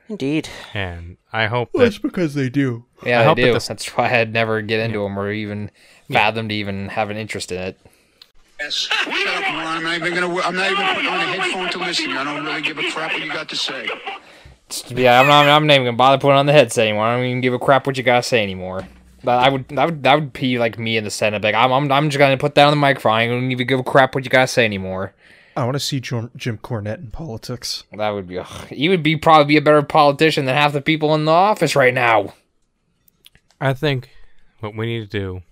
[0.08, 0.48] Indeed.
[0.74, 2.84] and I hope Well, that that's because they do.
[3.04, 3.52] Yeah, I I hope that do.
[3.52, 5.70] this- That's why I'd never get into them or even
[6.10, 7.80] fathom to even have an interest in it.
[8.60, 8.74] Yes.
[8.74, 9.66] Shut up, Ron.
[9.66, 10.40] I'm not even gonna.
[10.40, 12.10] I'm not even putting on a headphone to listen.
[12.12, 13.88] I don't really give a crap what you got to say.
[14.90, 15.46] Yeah, I'm not.
[15.46, 17.06] I'm not even gonna bother putting on the headset anymore.
[17.06, 18.86] I don't even give a crap what you gotta say anymore.
[19.24, 19.68] But I would.
[19.68, 20.02] That would.
[20.02, 21.42] That would be like me in the Senate.
[21.42, 21.72] Like I'm.
[21.72, 23.12] I'm, I'm just gonna put that on the microphone.
[23.12, 25.14] I don't even give a crap what you gotta say anymore.
[25.54, 27.84] I want to see Jim, Jim Cornette in politics.
[27.92, 28.38] That would be.
[28.38, 31.32] Ugh, he would be probably be a better politician than half the people in the
[31.32, 32.34] office right now.
[33.60, 34.10] I think
[34.60, 35.42] what we need to do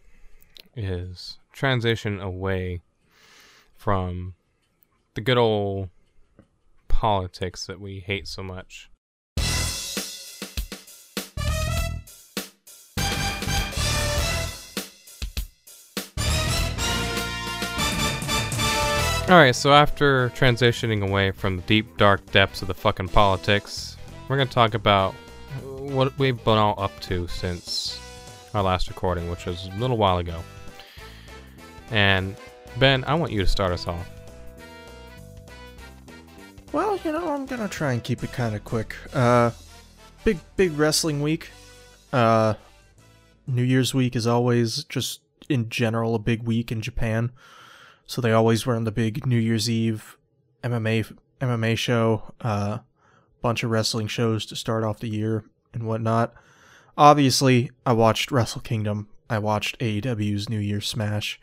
[0.75, 2.81] is transition away
[3.77, 4.35] from
[5.15, 5.91] the good old
[6.89, 8.90] politics that we hate so much.
[19.31, 24.37] Alright, so after transitioning away from the deep, dark depths of the fucking politics, we're
[24.37, 25.15] gonna talk about
[25.63, 28.01] what we've been all up to since
[28.55, 30.43] our last recording, which was a little while ago.
[31.93, 32.35] And
[32.81, 34.05] Ben, I want you to start us off.
[36.73, 38.97] Well, you know, I'm gonna try and keep it kind of quick.
[39.13, 39.53] Uh,
[40.25, 41.51] big, big wrestling week.
[42.13, 42.55] Uh,
[43.47, 47.31] New Year's week is always just in general a big week in Japan.
[48.11, 50.19] So they always run the big New Year's Eve
[50.65, 52.35] MMA MMA show.
[52.41, 52.79] Uh,
[53.41, 56.35] bunch of wrestling shows to start off the year and whatnot.
[56.99, 59.07] Obviously, I watched Wrestle Kingdom.
[59.31, 61.41] I watched AEW's New Year's Smash.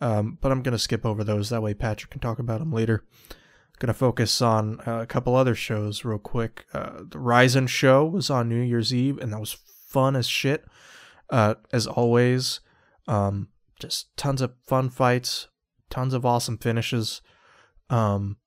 [0.00, 1.48] Um, but I'm gonna skip over those.
[1.48, 3.02] That way, Patrick can talk about them later.
[3.30, 3.36] I'm
[3.80, 6.64] Gonna focus on uh, a couple other shows real quick.
[6.72, 10.64] Uh, the Rizin show was on New Year's Eve, and that was fun as shit.
[11.28, 12.60] Uh, as always,
[13.08, 13.48] um,
[13.80, 15.48] just tons of fun fights,
[15.94, 17.22] tons of awesome finishes.
[17.88, 18.38] Um,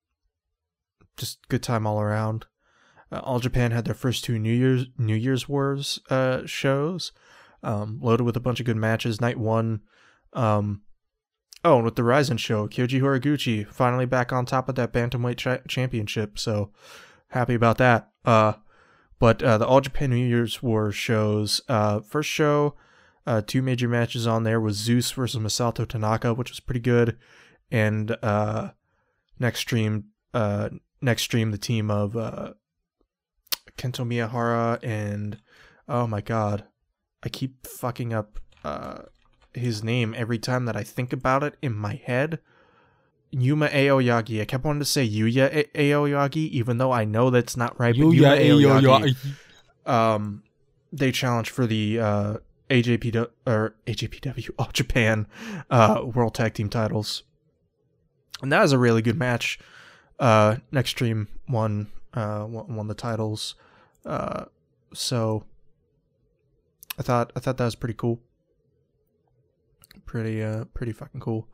[1.15, 2.45] just good time all around.
[3.09, 7.13] Uh, all Japan had their first two New Year's New Year's Wars uh, shows,
[7.63, 9.21] um, loaded with a bunch of good matches.
[9.21, 9.81] Night one,
[10.33, 10.81] um,
[11.63, 15.37] Oh, and with the Rizin show, Kyoji Horiguchi finally back on top of that bantamweight
[15.37, 16.37] cha- championship.
[16.37, 16.71] So
[17.29, 18.09] happy about that.
[18.25, 18.53] Uh,
[19.19, 21.61] but uh, the All Japan New Year's War shows.
[21.67, 22.75] Uh, first show,
[23.27, 27.17] uh, two major matches on there was Zeus versus Masato Tanaka, which was pretty good,
[27.69, 28.69] and uh,
[29.39, 30.69] Nextream, uh,
[31.03, 32.53] Nextream, the team of uh,
[33.77, 35.39] Kento Miyahara and
[35.87, 36.63] oh my god,
[37.21, 38.39] I keep fucking up.
[38.63, 39.03] Uh,
[39.53, 42.39] his name every time that I think about it in my head.
[43.31, 44.41] Yuma Aoyagi.
[44.41, 47.93] I kept wanting to say Yuya A- Aoyagi, even though I know that's not right.
[47.95, 49.15] But Yuma Aoyagi.
[49.85, 50.43] Um,
[50.93, 52.37] they challenged for the uh,
[52.69, 55.27] AJPW or AJPW All Japan
[55.69, 57.23] uh, World Tag Team titles,
[58.41, 59.59] and that was a really good match.
[60.19, 63.55] Uh, Nextream won uh, won, the titles,
[64.05, 64.45] uh,
[64.93, 65.43] so
[66.97, 68.19] I thought I thought that was pretty cool
[70.07, 71.47] pretty uh pretty fucking cool.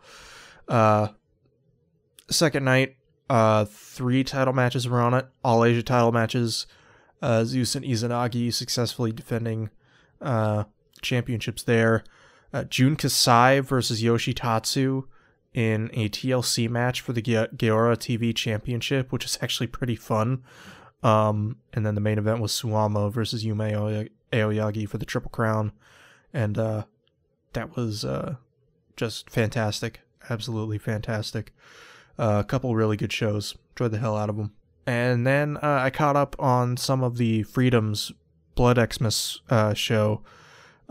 [0.69, 1.10] Uh
[2.30, 2.95] second night,
[3.30, 6.67] uh three title matches were on it, all Asia title matches.
[7.21, 9.69] Uh Zeus and Izanagi successfully defending
[10.21, 10.63] uh
[11.03, 12.03] championships there.
[12.51, 15.05] Uh, Jun Kasai versus Yoshitatsu
[15.53, 20.43] in a TLC match for the Ge- Gaora TV Championship, which is actually pretty fun.
[21.03, 25.73] Um, and then the main event was Suwama versus Aoy- Aoyagi for the Triple Crown,
[26.33, 26.85] and uh,
[27.51, 28.35] that was uh,
[28.95, 31.53] just fantastic, absolutely fantastic.
[32.17, 34.53] Uh, a couple really good shows, enjoyed the hell out of them.
[34.85, 38.11] And then uh, I caught up on some of the Freedom's
[38.55, 40.21] Blood Xmas uh, show.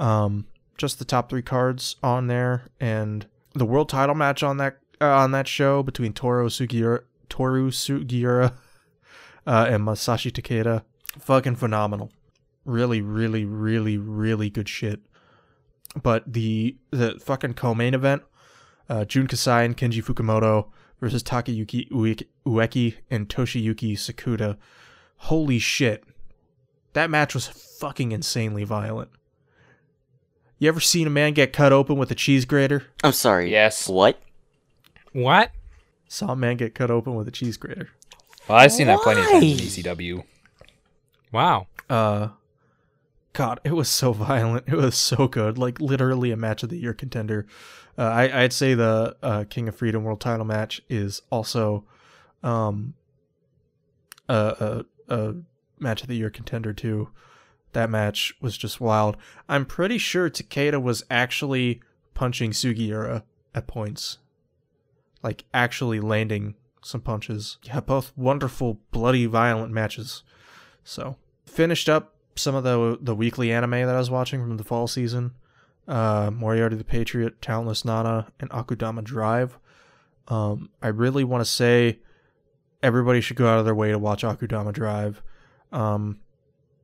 [0.02, 4.78] Um, just the top three cards on there, and the world title match on that
[5.00, 8.54] uh, on that show between Toru Sugiura, Toru Sugiura,
[9.46, 10.82] uh, and Masashi Takeda,
[11.18, 12.10] fucking phenomenal.
[12.64, 15.00] Really, really, really, really good shit
[16.00, 18.22] but the the fucking co-main event,
[18.88, 20.68] uh, Jun Kasai and Kenji Fukumoto
[21.00, 24.56] versus Takayuki Ueki, Ueki and Toshiyuki Sakuda.
[25.16, 26.04] Holy shit,
[26.94, 29.10] that match was fucking insanely violent.
[30.62, 32.84] You ever seen a man get cut open with a cheese grater?
[33.02, 33.50] I'm sorry.
[33.50, 33.88] Yes.
[33.88, 34.22] What?
[35.10, 35.50] What?
[36.06, 37.88] Saw a man get cut open with a cheese grater.
[38.46, 39.56] Well, I've seen that plenty of times in
[39.88, 39.94] Why?
[39.96, 40.24] ECW.
[41.32, 41.66] Wow.
[41.90, 42.28] Uh,
[43.32, 44.68] God, it was so violent.
[44.68, 45.58] It was so good.
[45.58, 47.44] Like literally a match of the year contender.
[47.98, 51.82] Uh, I, I'd say the uh, King of Freedom World Title match is also,
[52.44, 52.94] um,
[54.28, 55.34] a, a a
[55.80, 57.08] match of the year contender too.
[57.72, 59.16] That match was just wild.
[59.48, 61.80] I'm pretty sure Takeda was actually
[62.14, 63.22] punching Sugiura
[63.54, 64.18] at points.
[65.22, 67.58] like actually landing some punches.
[67.62, 70.22] Yeah, both wonderful, bloody, violent matches.
[70.84, 74.64] So finished up some of the the weekly anime that I was watching from the
[74.64, 75.32] fall season.
[75.86, 79.58] Uh, Moriarty the Patriot, Talentless Nana, and Akudama Drive.
[80.28, 81.98] Um, I really want to say
[82.82, 85.22] everybody should go out of their way to watch Akudama Drive.
[85.72, 86.20] Um,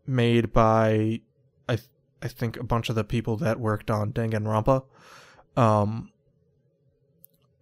[0.09, 1.21] made by
[1.69, 1.89] I th-
[2.23, 4.85] I think a bunch of the people that worked on Danganronpa.
[5.57, 6.11] Um,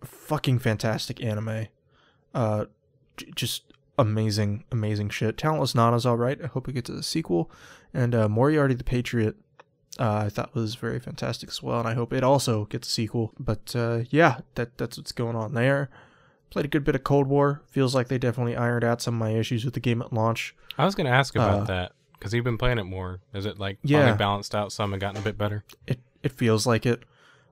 [0.05, 1.67] fucking fantastic anime.
[2.35, 2.67] Uh,
[3.17, 5.37] j- just amazing, amazing shit.
[5.39, 6.39] Talentless Nana's all right.
[6.43, 7.51] I hope it gets a sequel.
[7.95, 9.37] And uh, Moriarty the Patriot,
[9.99, 11.79] uh, I thought was very fantastic as well.
[11.81, 13.33] And I hope it also gets a sequel.
[13.39, 15.89] But uh, yeah, that that's what's going on there.
[16.51, 17.63] Played a good bit of Cold War.
[17.67, 20.55] Feels like they definitely ironed out some of my issues with the game at launch.
[20.79, 23.21] I was going to ask about Uh, that because you've been playing it more.
[23.35, 24.01] Is it like Yeah.
[24.01, 25.65] finally balanced out some and gotten a bit better?
[25.87, 27.03] it it feels like it.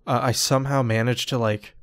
[0.07, 1.74] Uh, I somehow managed to like.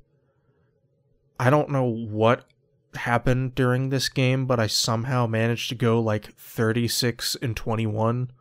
[1.39, 2.45] I don't know what
[2.93, 7.87] happened during this game, but I somehow managed to go like thirty six and twenty
[7.87, 8.31] one.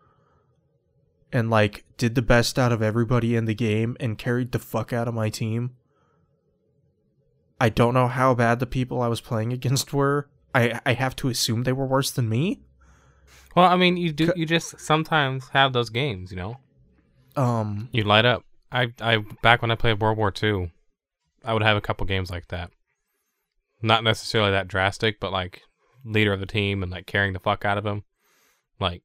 [1.32, 4.92] And like did the best out of everybody in the game and carried the fuck
[4.92, 5.76] out of my team.
[7.60, 10.28] I don't know how bad the people I was playing against were.
[10.54, 12.60] I I have to assume they were worse than me.
[13.56, 14.32] Well, I mean, you do.
[14.36, 16.58] You just sometimes have those games, you know.
[17.36, 18.44] Um You light up.
[18.72, 20.72] I I back when I played World War II,
[21.44, 22.70] I would have a couple games like that.
[23.82, 25.62] Not necessarily that drastic, but like
[26.04, 28.04] leader of the team and like carrying the fuck out of him.
[28.78, 29.02] Like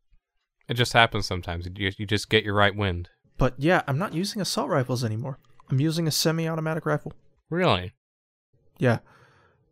[0.67, 1.67] it just happens sometimes.
[1.75, 3.09] You you just get your right wind.
[3.37, 5.39] but yeah, I'm not using assault rifles anymore.
[5.69, 7.13] I'm using a semi-automatic rifle.
[7.49, 7.93] Really?
[8.77, 8.99] Yeah,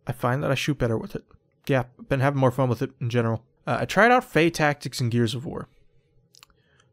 [0.07, 1.23] I find that I shoot better with it.
[1.67, 3.43] Yeah, been having more fun with it in general.
[3.65, 5.67] Uh, I tried out Fae Tactics and Gears of War.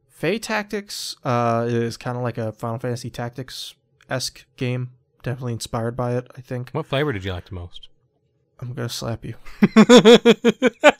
[0.08, 3.74] Fae Tactics uh, is kind of like a Final Fantasy Tactics
[4.08, 4.90] esque game.
[5.22, 6.70] Definitely inspired by it, I think.
[6.70, 7.88] What flavor did you like the most?
[8.60, 9.34] I'm gonna slap you.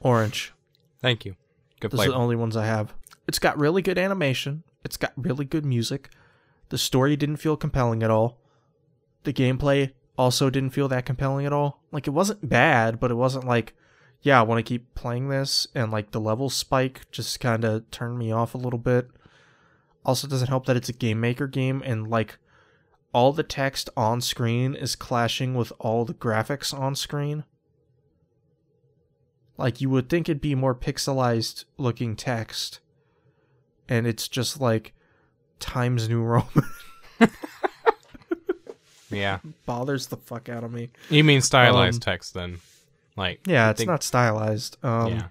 [0.00, 0.52] Orange.
[1.00, 1.36] Thank you.
[1.80, 2.92] Good Those are the only ones I have.
[3.28, 4.64] It's got really good animation.
[4.84, 6.10] It's got really good music.
[6.68, 8.38] The story didn't feel compelling at all.
[9.24, 11.82] The gameplay also didn't feel that compelling at all.
[11.92, 13.74] Like it wasn't bad, but it wasn't like,
[14.26, 15.68] yeah, I want to keep playing this.
[15.72, 19.08] And like the level spike just kind of turned me off a little bit.
[20.04, 22.38] Also, doesn't help that it's a game maker game and like
[23.12, 27.44] all the text on screen is clashing with all the graphics on screen.
[29.56, 32.80] Like you would think it'd be more pixelized looking text,
[33.88, 34.92] and it's just like
[35.60, 36.68] Times New Roman
[39.10, 39.38] yeah.
[39.66, 40.90] bothers the fuck out of me.
[41.10, 42.58] You mean stylized Um, text then?
[43.16, 44.76] Like Yeah, it's think- not stylized.
[44.84, 45.28] Um, yeah.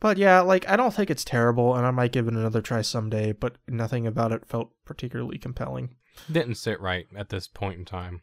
[0.00, 2.82] But yeah, like I don't think it's terrible, and I might give it another try
[2.82, 3.32] someday.
[3.32, 5.96] But nothing about it felt particularly compelling.
[6.30, 8.22] Didn't sit right at this point in time.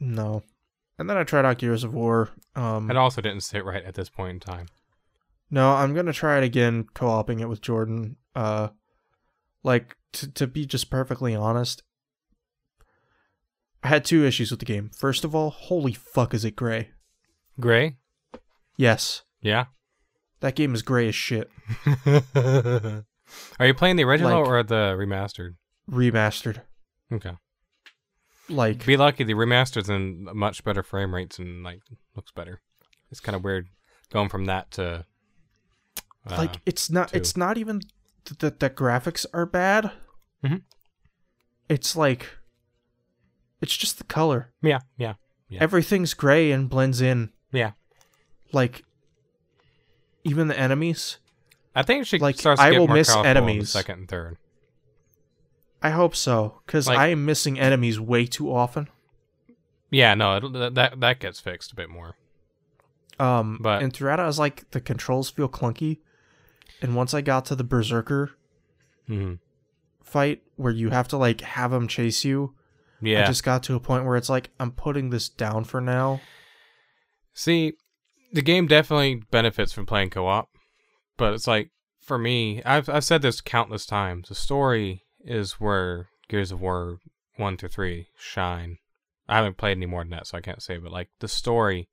[0.00, 0.42] No.
[0.98, 2.30] And then I tried out Gears of War.
[2.56, 4.66] Um, It also didn't sit right at this point in time.
[5.50, 8.16] No, I'm gonna try it again, co-oping it with Jordan.
[8.34, 8.68] Uh,
[9.62, 11.82] like to to be just perfectly honest,
[13.82, 14.90] I had two issues with the game.
[14.96, 16.90] First of all, holy fuck, is it gray?
[17.60, 17.96] Gray?
[18.76, 19.66] Yes, Yeah.
[20.40, 21.50] that game is gray as shit.
[22.36, 25.56] Are you playing the original Like- or the remastered?
[25.90, 26.62] Remastered,
[27.12, 27.32] Okay.
[28.48, 31.80] like Be lucky the remastered's in much better frame rates and like
[32.14, 32.60] looks better.
[33.10, 33.68] It's kind of weird
[34.12, 35.04] going from that to
[36.26, 37.08] uh, like it's not.
[37.10, 37.16] two.
[37.16, 37.80] It's not even
[38.38, 39.92] that the graphics are bad.
[40.44, 40.62] Mhm.
[41.70, 42.37] It's like,
[43.60, 44.52] it's just the color.
[44.62, 45.14] yeah, yeah,
[45.48, 45.60] Yeah.
[45.62, 47.30] Everything's gray and blends in.
[47.52, 47.72] yeah.
[48.52, 48.84] Like,
[50.24, 51.18] even the enemies.
[51.74, 53.70] I think it should Like, start to I will more miss colorful in the enemies.
[53.70, 54.36] second and third.
[55.82, 58.88] I hope so, because Like- I am missing enemies way too often.
[59.90, 62.16] Yeah, no, that- that gets fixed a bit more.
[63.18, 65.98] Um, But- and throughout, I was like, the controls feel clunky.
[66.82, 68.32] And once I got to the berserker
[69.06, 69.34] hmm
[70.02, 72.54] fight, where you have to like have them chase you,
[73.00, 73.22] Yeah.
[73.22, 76.20] I just got to a point where it's like, I'm putting this down for now.
[77.32, 77.74] See,
[78.32, 80.48] the game definitely benefits from playing co-op,
[81.16, 81.70] but it's like
[82.00, 84.28] for me, I've I've said this countless times.
[84.28, 86.98] The story is where Gears of War
[87.36, 88.78] one to three shine.
[89.28, 90.78] I haven't played any more than that, so I can't say.
[90.78, 91.88] But like the story,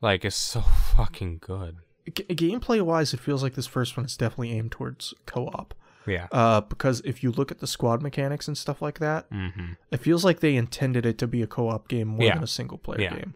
[0.00, 0.60] like is so
[0.96, 1.76] fucking good.
[2.12, 5.74] G- gameplay wise, it feels like this first one is definitely aimed towards co-op.
[6.10, 6.26] Yeah.
[6.32, 9.72] Uh, because if you look at the squad mechanics and stuff like that, Mm-hmm.
[9.90, 12.34] it feels like they intended it to be a co-op game more Yeah.
[12.34, 13.14] than a single player Yeah.
[13.16, 13.34] game.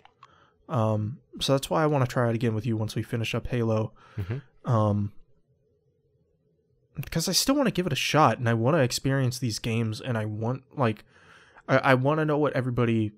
[0.68, 3.34] Um, so that's why I want to try it again with you once we finish
[3.34, 3.92] up Halo.
[4.16, 4.42] Mhm.
[4.64, 5.12] Um,
[6.96, 9.58] because I still want to give it a shot and I want to experience these
[9.58, 11.04] games and I want like
[11.68, 13.12] I, I want to know what everybody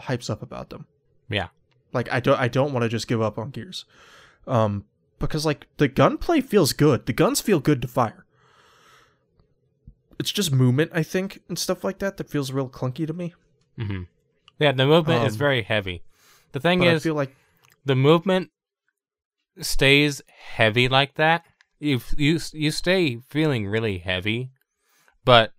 [0.00, 0.86] hypes up about them.
[1.28, 1.48] Yeah.
[1.92, 3.84] Like I don't I don't want to just give up on Gears.
[4.46, 4.84] Um
[5.20, 7.06] because like the gunplay feels good.
[7.06, 8.23] The guns feel good to fire.
[10.18, 13.34] It's just movement, I think, and stuff like that that feels real clunky to me.
[13.76, 14.02] hmm
[14.58, 16.02] Yeah, the movement is Um, very heavy.
[16.52, 17.34] The thing is, I feel like
[17.84, 18.50] the movement
[19.60, 21.44] stays heavy like that.
[21.78, 24.50] You you you stay feeling really heavy,
[25.24, 25.52] but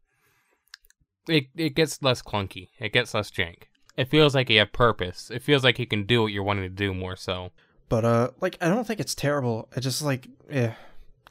[1.27, 2.69] it it gets less clunky.
[2.79, 3.63] It gets less jank.
[3.97, 5.29] It feels like you have purpose.
[5.31, 7.51] It feels like you can do what you're wanting to do more so.
[7.89, 9.69] but uh like I don't think it's terrible.
[9.75, 10.75] I just like yeah.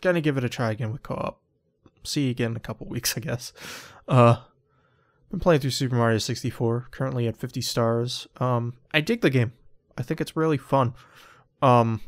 [0.00, 1.40] Gonna give it a try again with co-op.
[2.04, 3.52] See you again in a couple weeks, I guess.
[4.08, 4.36] Uh
[5.30, 8.28] been playing through Super Mario 64, currently at 50 stars.
[8.38, 9.52] Um I dig the game.
[9.98, 10.94] I think it's really fun.
[11.62, 12.00] Um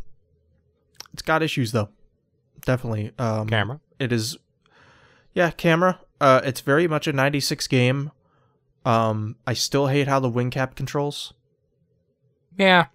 [1.12, 1.88] it's got issues though.
[2.62, 3.12] Definitely.
[3.18, 3.80] Um Camera.
[3.98, 4.36] it is
[5.34, 8.10] yeah camera uh it's very much a 96 game
[8.86, 11.34] um i still hate how the wing cap controls
[12.56, 12.86] Yeah,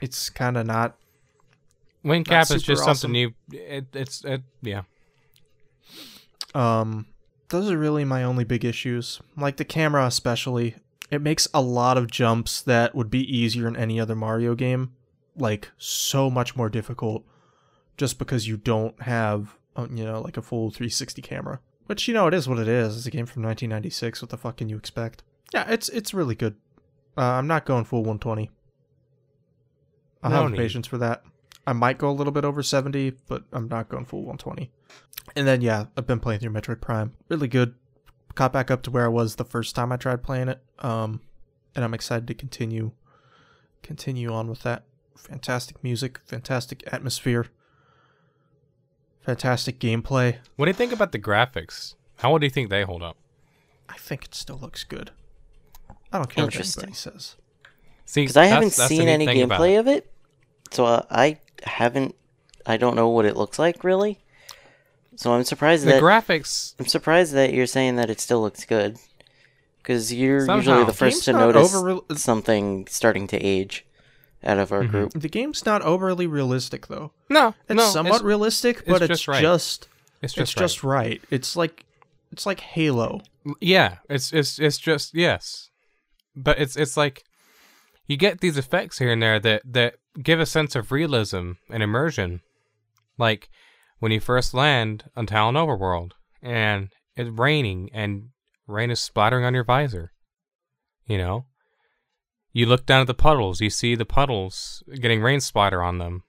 [0.00, 0.96] it's kind of not
[2.02, 3.34] wing Not cap is just something you.
[3.52, 4.82] It, it's it, yeah.
[6.54, 7.06] Um
[7.48, 9.20] those are really my only big issues.
[9.36, 10.76] Like the camera especially
[11.10, 14.92] it makes a lot of jumps that would be easier in any other mario game.
[15.36, 17.24] Like so much more difficult
[17.98, 22.14] just because you don't have uh, you know like a full 360 camera which you
[22.14, 22.96] know it is what it is.
[22.96, 25.22] It's a game from 1996 what the fuck can you expect?
[25.52, 26.56] Yeah it's it's really good.
[27.18, 28.50] Uh, i'm not going full 120
[30.22, 30.56] i No have need.
[30.56, 31.22] patience for that
[31.66, 34.70] i might go a little bit over 70 but i'm not going full 120
[35.36, 37.74] and then yeah i've been playing through metroid prime really good
[38.34, 41.20] got back up to where i was the first time i tried playing it um
[41.74, 42.92] and i'm excited to continue
[43.82, 44.84] continue on with that
[45.16, 47.46] fantastic music fantastic atmosphere
[49.20, 51.94] fantastic gameplay What do you think about the graphics?
[52.16, 53.16] How do you think they hold up?
[53.88, 55.10] i think it still looks good
[56.12, 56.82] i don't care what Interesting.
[56.84, 57.36] anybody says
[58.04, 59.78] See, Because I haven't that's seen neat any gameplay it.
[59.78, 60.12] of it,
[60.70, 62.14] so uh, I haven't.
[62.66, 64.18] I don't know what it looks like really.
[65.16, 66.74] So I'm surprised The that graphics.
[66.78, 68.98] I'm surprised that you're saying that it still looks good.
[69.78, 73.84] Because you're usually the first Game's to notice over- something starting to age
[74.44, 74.90] out of our Mhm.
[74.90, 75.12] group.
[75.14, 79.20] the game's not overly realistic though No, it's no, somewhat it's, realistic but it's it's
[79.20, 79.40] just right.
[79.40, 79.88] just
[80.20, 81.84] it's it's just, just right it's like
[82.32, 83.20] it's like halo
[83.60, 83.96] yeah.
[84.08, 85.70] It's it's it's just yes,
[86.36, 87.24] but it's it's like
[88.06, 91.82] you get these effects here and there that that give a sense of realism and
[91.82, 92.40] immersion,
[93.18, 93.48] like
[93.98, 98.28] when you first land on Tallon Overworld and it's raining and
[98.66, 100.12] rain is splattering on your visor.
[101.06, 101.46] You know,
[102.52, 106.22] you look down at the puddles, you see the puddles getting rain splatter on them.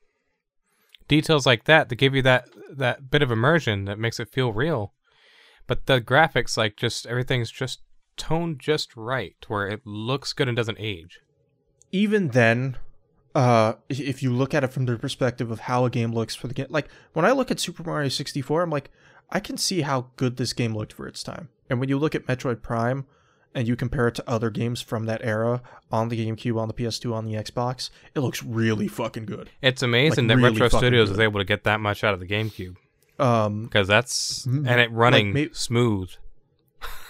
[1.07, 4.51] Details like that that give you that that bit of immersion that makes it feel
[4.53, 4.93] real.
[5.67, 7.81] But the graphics, like just everything's just
[8.17, 11.19] toned just right, where it looks good and doesn't age.
[11.91, 12.77] even then
[13.35, 16.47] uh if you look at it from the perspective of how a game looks for
[16.47, 18.91] the game like when i look at super mario 64 i'm like
[19.31, 22.13] i can see how good this game looked for its time and when you look
[22.13, 23.05] at metroid prime
[23.55, 25.61] and you compare it to other games from that era
[25.91, 29.81] on the gamecube on the ps2 on the xbox it looks really fucking good It's
[29.81, 31.17] amazing Like, that really Retro Studios good.
[31.17, 32.75] was able to get that much out of the GameCube
[33.19, 36.11] um because that's Mm, and it like, running may- smooth.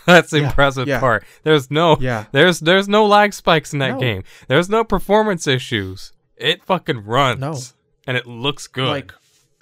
[0.07, 0.99] that's the Yeah, impressive yeah.
[0.99, 1.23] part.
[1.43, 3.99] There's no yeah there's there's no lag spikes in that No.
[3.99, 4.23] game.
[4.47, 6.11] There's no performance issues.
[6.37, 7.39] It fucking runs.
[7.39, 7.57] No.
[8.07, 8.87] and it looks good.
[8.89, 9.13] like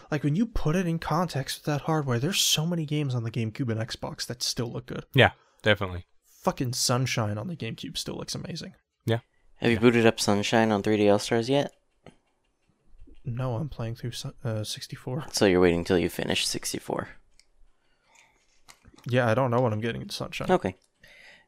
[0.09, 3.23] like when you put it in context with that hardware there's so many games on
[3.23, 5.31] the gamecube and xbox that still look good yeah,
[5.61, 6.05] definitely.
[6.43, 8.73] fucking sunshine on the gamecube still looks amazing
[9.05, 9.19] Yeah.
[9.57, 11.71] Have you booted up Sunshine on 3D All Stars yet?
[13.23, 14.11] no i'm playing through
[14.43, 17.07] uh, 64 So you're waiting till you finish 64.
[19.07, 20.51] Yeah, I don't know what I'm getting to Sunshine.
[20.51, 20.75] Okay.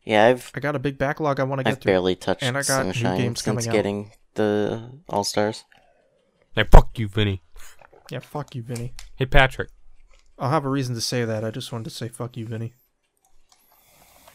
[0.03, 1.91] Yeah, I've I got a big backlog I want to get I've through.
[1.93, 3.71] barely touched And I got new games since coming out.
[3.71, 5.63] getting the All Stars.
[6.55, 7.41] Hey, fuck you, Vinny.
[8.11, 8.93] Yeah, fuck you, Vinny.
[9.15, 9.69] Hey, Patrick.
[10.37, 11.43] I'll have a reason to say that.
[11.45, 12.73] I just wanted to say fuck you, Vinny.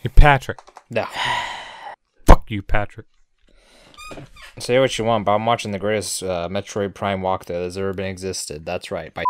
[0.00, 0.60] Hey, Patrick.
[0.90, 1.06] No.
[2.26, 3.06] Fuck you, Patrick.
[4.58, 7.92] Say what you want, but I'm watching the greatest uh, Metroid Prime walkthrough that's ever
[7.92, 8.64] been existed.
[8.64, 9.12] That's right.
[9.12, 9.24] By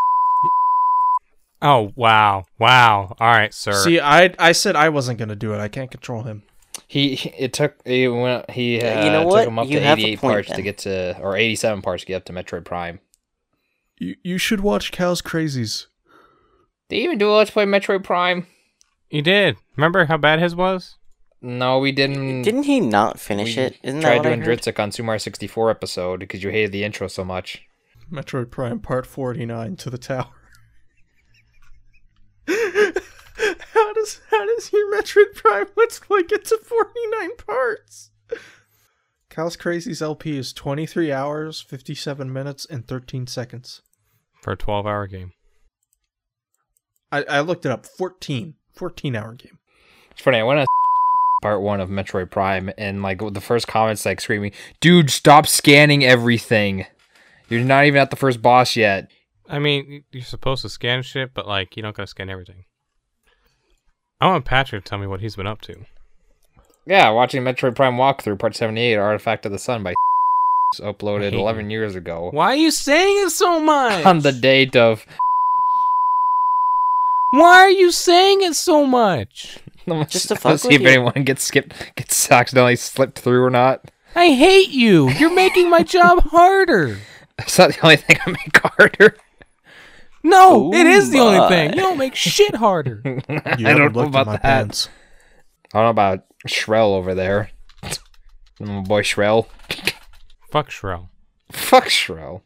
[1.61, 3.17] Oh wow, wow.
[3.19, 3.73] All right, sir.
[3.73, 5.59] See, I I said I wasn't gonna do it.
[5.59, 6.43] I can't control him.
[6.87, 9.49] he, he- it took he went he uh, Yeah, you know took what?
[9.49, 12.03] him up You to have a 88 point parts to get to or 87 parts
[12.03, 13.01] to get up to Metroid Prime.
[13.99, 15.87] You you should watch Cal's Crazies.
[16.89, 18.47] Did you even do a Let's Play Metroid Prime?
[19.11, 19.57] you did.
[19.77, 20.97] Remember how bad his was?
[21.43, 22.43] No, we didn't.
[22.43, 23.77] Didn't he not finish we it?
[23.83, 24.61] Isn't that tried what doing heard?
[24.61, 27.63] Dritzik on Super Mario 64 episode because you hated the intro so much.
[28.13, 30.27] Metroid Prime Part 49 to the tower.
[33.75, 38.11] how does how How does your Metroid Prime Let's Play get to 49 parts?
[39.29, 43.83] Cal's Crazy's LP is 23 hours, 57 minutes, and 13 seconds.
[44.43, 45.33] For a 12 hour game.
[47.11, 47.85] I, I looked it up.
[47.85, 48.55] 14.
[48.77, 49.59] 14 hour game.
[50.13, 50.39] It's funny.
[50.39, 50.67] I went on
[51.43, 56.05] part one of Metroid Prime, and like the first comments like screaming, "Dude, stop scanning
[56.05, 56.87] everything!
[57.49, 59.11] You're not even at the first boss yet."
[59.49, 62.65] I mean, you're supposed to scan shit, but like, you don't gotta scan everything.
[64.21, 65.87] I want Patrick to tell me what he's been up to.
[66.87, 69.95] Yeah, watching Metroid Prime walkthrough Part 78, Artifact of the Sun by
[70.81, 74.05] uploaded hate 11 years ago Why are you saying it so much?
[74.07, 75.07] on the date of
[77.31, 79.59] Why are you saying it so much?
[80.09, 80.89] Just to Let's fuck see with if you.
[80.89, 83.91] anyone gets skipped, gets accidentally slipped through or not.
[84.15, 85.09] I hate you.
[85.11, 86.99] You're making my job harder.
[87.47, 89.17] Is that the only thing I make harder?
[90.23, 91.75] No, it is the only thing.
[91.75, 93.03] You don't make shit harder.
[93.59, 94.43] You I don't know about that.
[94.43, 94.89] pants.
[95.73, 97.51] I don't know about Shrell over there.
[98.61, 99.49] My boy Shrell.
[100.51, 101.11] Fuck Shrell.
[101.53, 102.43] Fuck Shrell.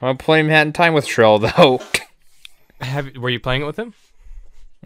[0.00, 1.80] I'm playing Hat in Time with Shrell though.
[2.80, 3.94] Have were you playing it with him?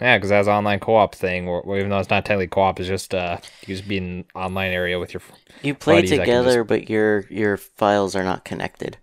[0.01, 1.47] yeah, because that's online co-op thing.
[1.47, 4.05] Where, where even though it's not technically co-op, it's just uh, you just be in
[4.05, 5.23] an online area with your.
[5.63, 8.99] You play buddies, I can together, but your your files are not connected.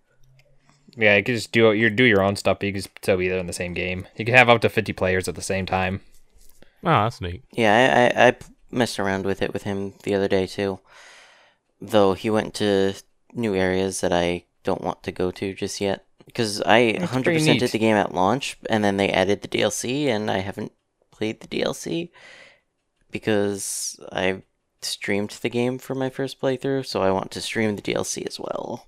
[0.98, 3.30] Yeah, you can just do you do your own stuff, but you can still be
[3.30, 4.08] there in the same game.
[4.16, 6.02] You can have up to fifty players at the same time.
[6.84, 7.43] Oh, that's neat.
[7.52, 8.36] Yeah, I I
[8.72, 10.80] messed around with it with him the other day too.
[11.80, 12.95] Though he went to
[13.34, 16.04] new areas that I don't want to go to just yet.
[16.26, 20.08] Because I That's 100% did the game at launch, and then they added the DLC,
[20.08, 20.74] and I haven't
[21.10, 22.10] played the DLC
[23.12, 24.41] because I
[24.82, 28.39] streamed the game for my first playthrough, so I want to stream the DLC as
[28.39, 28.88] well.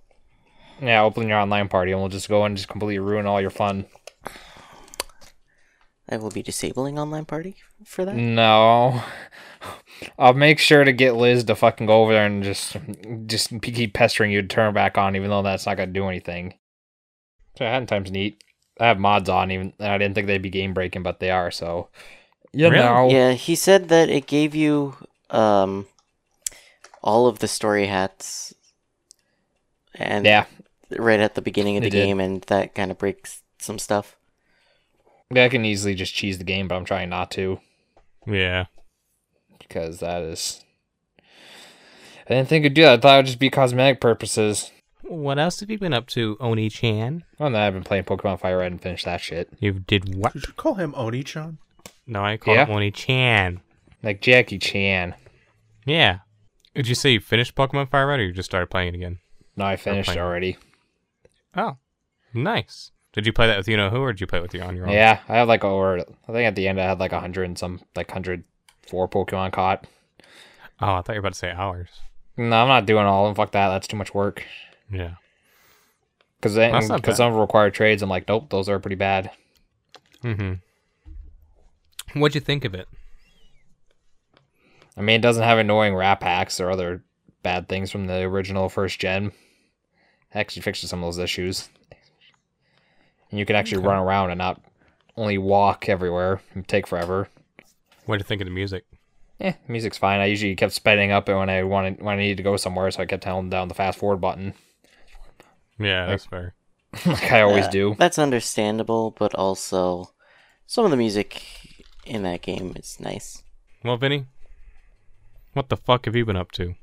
[0.82, 3.50] Yeah, open your online party, and we'll just go and just completely ruin all your
[3.50, 3.86] fun.
[6.10, 8.16] I will be disabling online party for that.
[8.16, 9.04] No.
[10.18, 12.78] I'll make sure to get Liz to fucking go over there and just
[13.26, 16.08] just keep pestering you to turn it back on, even though that's not gonna do
[16.08, 16.56] anything.
[17.58, 18.42] So Hat in Time's neat.
[18.80, 21.30] I have mods on, even and I didn't think they'd be game breaking, but they
[21.30, 21.52] are.
[21.52, 21.90] So
[22.54, 22.78] you Really?
[22.78, 24.96] know, Yeah, he said that it gave you
[25.30, 25.88] um
[27.04, 28.54] all of the story hats
[29.96, 30.46] and yeah,
[30.98, 32.06] right at the beginning of the It did.
[32.06, 34.16] game and that kind of breaks some stuff.
[35.32, 35.46] yeah.
[35.46, 37.60] I can easily just cheese the game, but I'm trying not to
[38.26, 38.66] Yeah.
[39.60, 40.64] because that is.
[42.28, 42.94] I didn't think it'd do that.
[42.94, 44.72] I thought it would just be cosmetic purposes.
[45.02, 47.24] What else have you been up to, Oni Chan?
[47.40, 49.50] Well, no, I've been playing Pokemon Fire Red and finished that shit.
[49.60, 50.34] You did what?
[50.34, 51.58] Did you call him Oni-chan?
[52.06, 52.66] No, I call Yeah?
[52.66, 53.62] him Oni Chan.
[54.04, 55.16] Like Jackie Chan.
[55.86, 56.20] Yeah.
[56.76, 59.18] Did you say you finished Pokemon Fire Red or you just started playing it again?
[59.58, 60.20] No, I finished playing.
[60.22, 60.58] already.
[61.56, 61.78] Oh,
[62.34, 62.92] nice.
[63.14, 64.62] Did you play that with you know who, or did you play it with you
[64.62, 64.94] on your own?
[64.94, 66.00] Yeah, I had like over.
[66.00, 68.44] I think at the end I had like a hundred and some, like hundred
[68.88, 69.88] four Pokemon caught.
[70.82, 71.90] Oh, I thought you were about to say hours.
[72.38, 73.44] No, I'm not doing all of them.
[73.44, 73.70] Fuck that.
[73.70, 74.46] That's too much work.
[74.92, 75.16] Yeah.
[76.40, 78.02] Because That's not because some of them require trades.
[78.02, 79.32] I'm like, nope, those are pretty bad.
[80.24, 80.54] Mm-hmm.
[82.20, 82.88] What'd you think of it?
[84.96, 87.04] I mean, it doesn't have annoying rap hacks or other
[87.44, 89.34] bad things from the original first gen.
[90.34, 91.70] Actually, fixes some of those issues.
[93.32, 93.88] And you can actually Okay.
[93.88, 94.62] run around and not
[95.18, 97.30] only walk everywhere and take forever.
[98.06, 98.86] What do you think of the music?
[99.40, 100.20] Yeah, music's fine.
[100.20, 102.90] I usually kept speding up it when I wanted when I needed to go somewhere,
[102.92, 104.54] so I kept holding down the fast forward button,
[105.80, 106.56] Yeah, that's fair.
[107.06, 107.96] like I always Uh, do.
[107.98, 110.12] That's understandable, but also
[110.66, 111.42] some of the music
[112.06, 113.44] in that game is nice.
[113.84, 114.26] Well, Vinny,
[115.54, 116.76] what the fuck have you been up to?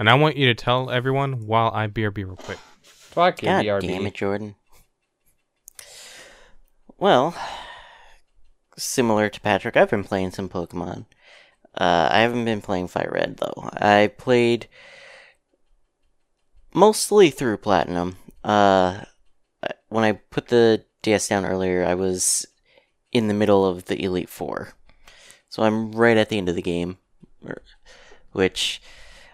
[0.00, 2.56] And I want you to tell everyone while I BRB real quick.
[2.80, 3.86] Fuck your God BRB.
[3.86, 4.54] damn it, Jordan.
[6.96, 7.36] Well,
[8.78, 11.04] similar to Patrick, I've been playing some Pokemon.
[11.78, 13.68] Uh, I haven't been playing Fire Red though.
[13.74, 14.68] I played
[16.72, 18.16] mostly through Platinum.
[18.42, 19.02] Uh,
[19.90, 22.46] when I put the DS down earlier, I was
[23.12, 24.72] in the middle of the Elite Four,
[25.50, 26.96] so I'm right at the end of the game,
[28.32, 28.80] which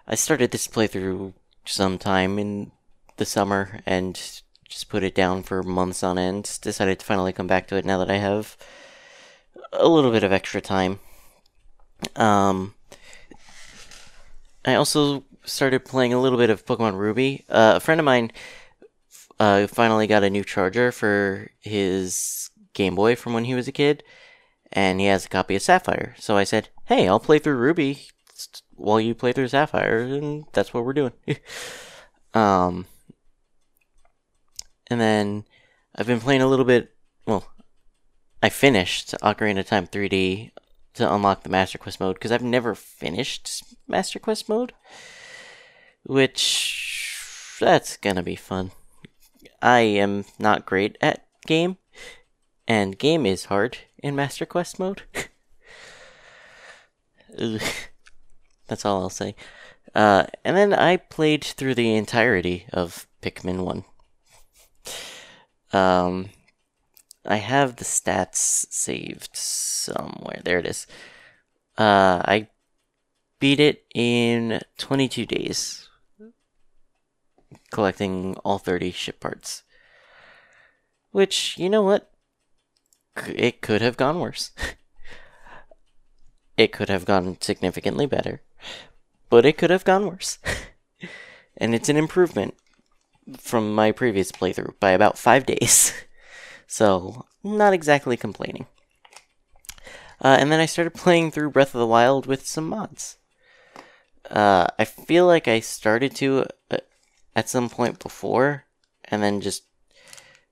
[0.09, 1.33] I started this playthrough
[1.65, 2.71] sometime in
[3.17, 4.15] the summer and
[4.69, 6.59] just put it down for months on end.
[6.63, 8.57] Decided to finally come back to it now that I have
[9.73, 11.01] a little bit of extra time.
[12.15, 12.75] Um,
[14.65, 17.45] I also started playing a little bit of Pokemon Ruby.
[17.49, 18.31] Uh, a friend of mine
[19.41, 23.73] uh, finally got a new charger for his Game Boy from when he was a
[23.73, 24.05] kid,
[24.71, 26.15] and he has a copy of Sapphire.
[26.19, 28.09] So I said, "Hey, I'll play through Ruby
[28.77, 31.13] while you play through Sapphire," and that's what we're doing.
[32.35, 32.87] um,
[34.89, 35.45] and then
[35.95, 36.95] I've been playing a little bit.
[37.27, 37.51] Well,
[38.43, 40.53] I finished Ocarina of Time 3D
[40.95, 44.73] to unlock the Master Quest mode because I've never finished Master Quest mode,
[46.05, 48.73] which that's gonna be fun.
[49.63, 51.79] I am not great at game,
[52.69, 55.03] and game is hard in Master Quest mode.
[58.67, 59.35] That's all I'll say.
[59.95, 63.85] Uh, and then I played through the entirety of Pikmin 1.
[65.73, 66.31] Um,
[67.25, 70.41] I have the stats saved somewhere.
[70.45, 70.87] There it is.
[71.79, 72.49] Uh, I
[73.39, 75.89] beat it in 22 days,
[77.71, 79.63] collecting all 30 ship parts.
[81.11, 82.11] Which, you know what?
[83.35, 84.51] It could have gone worse.
[86.57, 88.43] it could have gone significantly better,
[89.31, 90.39] but it could have gone worse.
[91.57, 92.55] and it's an improvement
[93.39, 95.93] from my previous playthrough by about five days.
[96.67, 98.67] so, not exactly complaining.
[100.21, 103.19] Uh, and then I started playing through Breath of the Wild with some mods.
[104.31, 106.79] Uh, I feel like I started to uh,
[107.35, 108.65] at some point before,
[109.05, 109.65] and then just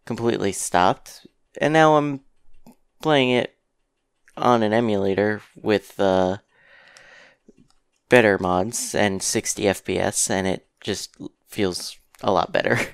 [0.05, 1.27] completely stopped.
[1.61, 2.21] And now I'm
[3.01, 3.57] playing it
[4.37, 6.39] on an emulator with uh,
[8.15, 11.17] better mods and 60 FPS, and it just
[11.49, 12.79] feels a lot better.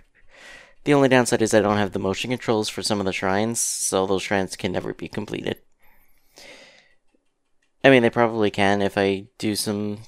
[0.85, 3.61] The only downside is I don't have the motion controls for some of the shrines,
[3.61, 5.59] so those shrines can never be completed.
[7.85, 9.99] I mean, they probably can if I do some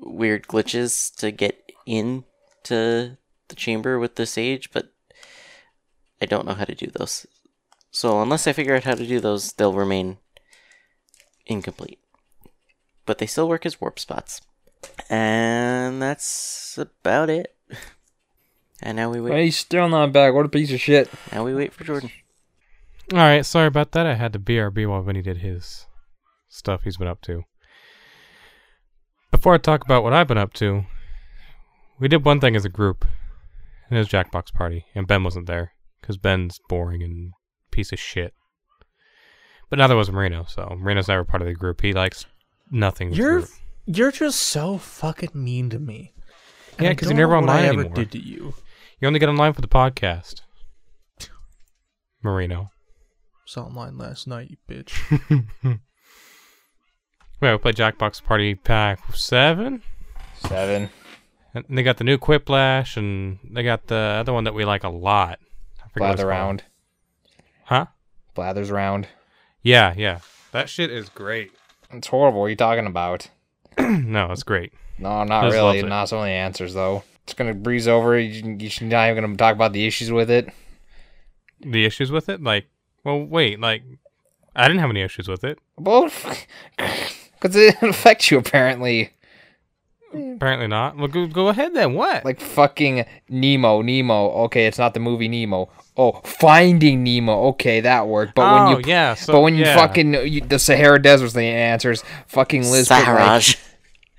[0.00, 2.24] weird glitches to get in
[2.64, 4.94] to the chamber with the sage, but
[6.22, 7.26] I don't know how to do those.
[7.90, 10.16] So unless I figure out how to do those, they'll remain
[11.44, 12.01] incomplete.
[13.06, 14.40] But they still work as warp spots.
[15.08, 17.54] And that's about it.
[18.82, 19.32] And now we wait.
[19.32, 20.34] Hey, he's still not back.
[20.34, 21.08] What a piece of shit.
[21.32, 22.10] Now we wait for Jordan.
[23.12, 24.06] All right, sorry about that.
[24.06, 25.86] I had to BRB while Vinny did his
[26.48, 27.44] stuff he's been up to.
[29.30, 30.84] Before I talk about what I've been up to,
[31.98, 33.04] we did one thing as a group,
[33.88, 37.32] and it was Jackbox Party, and Ben wasn't there because Ben's boring and
[37.70, 38.34] piece of shit.
[39.70, 41.80] But neither was Marino, so Marino's never part of the group.
[41.80, 42.26] He likes
[42.72, 43.10] nothing.
[43.10, 43.50] with You're group.
[43.86, 46.12] you're just so fucking mean to me.
[46.78, 47.94] And Yeah, because you're never know what online I ever anymore.
[47.94, 48.54] did to you.
[49.00, 50.40] you only get online for the podcast.
[52.22, 52.70] Marino.
[53.46, 54.92] Saw online last night, you bitch.
[57.40, 59.82] Yeah, we played Jackbox Party Pack seven.
[60.46, 60.90] Seven.
[61.52, 64.84] And they got the new Quiplash, and they got the other one that we like
[64.84, 65.40] a lot.
[65.84, 66.30] I forget what it's Blather called.
[66.30, 66.64] round.
[67.64, 67.86] Huh?
[68.34, 69.08] Blathers round.
[69.60, 70.20] Yeah, yeah.
[70.52, 71.50] That shit is great.
[71.92, 72.40] It's horrible.
[72.40, 73.28] What are you talking about?
[73.78, 74.72] no, it's great.
[74.98, 75.82] No, not really.
[75.82, 77.04] Not so many answers though.
[77.24, 78.18] It's gonna breeze over.
[78.18, 80.48] You, you should not even gonna talk about the issues with it.
[81.60, 82.66] The issues with it, like,
[83.04, 83.82] well, wait, like,
[84.56, 85.58] I didn't have any issues with it.
[85.76, 86.04] Well,
[86.76, 89.12] because it didn't affect you apparently.
[90.12, 90.96] Apparently not.
[90.96, 91.94] Well, go, go ahead then.
[91.94, 92.24] What?
[92.24, 94.30] Like fucking Nemo, Nemo.
[94.44, 95.70] Okay, it's not the movie Nemo.
[95.96, 97.48] Oh, Finding Nemo.
[97.48, 98.34] Okay, that worked.
[98.34, 99.14] But oh, when you, oh, yeah.
[99.14, 99.76] So, but when you yeah.
[99.76, 102.02] fucking you, the Sahara Desert's the answers.
[102.28, 102.88] Fucking Liz.
[102.88, 103.56] put, Saharaj.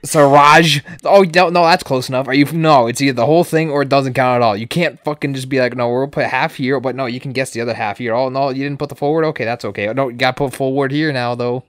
[0.06, 0.84] Saraj.
[1.06, 2.28] Oh no, no, that's close enough.
[2.28, 2.46] Are you?
[2.46, 4.56] No, it's either the whole thing or it doesn't count at all.
[4.58, 7.32] You can't fucking just be like, no, we'll put half here, but no, you can
[7.32, 8.14] guess the other half here.
[8.14, 9.26] Oh no, you didn't put the forward.
[9.26, 9.92] Okay, that's okay.
[9.94, 11.64] No, you got to put forward here now though.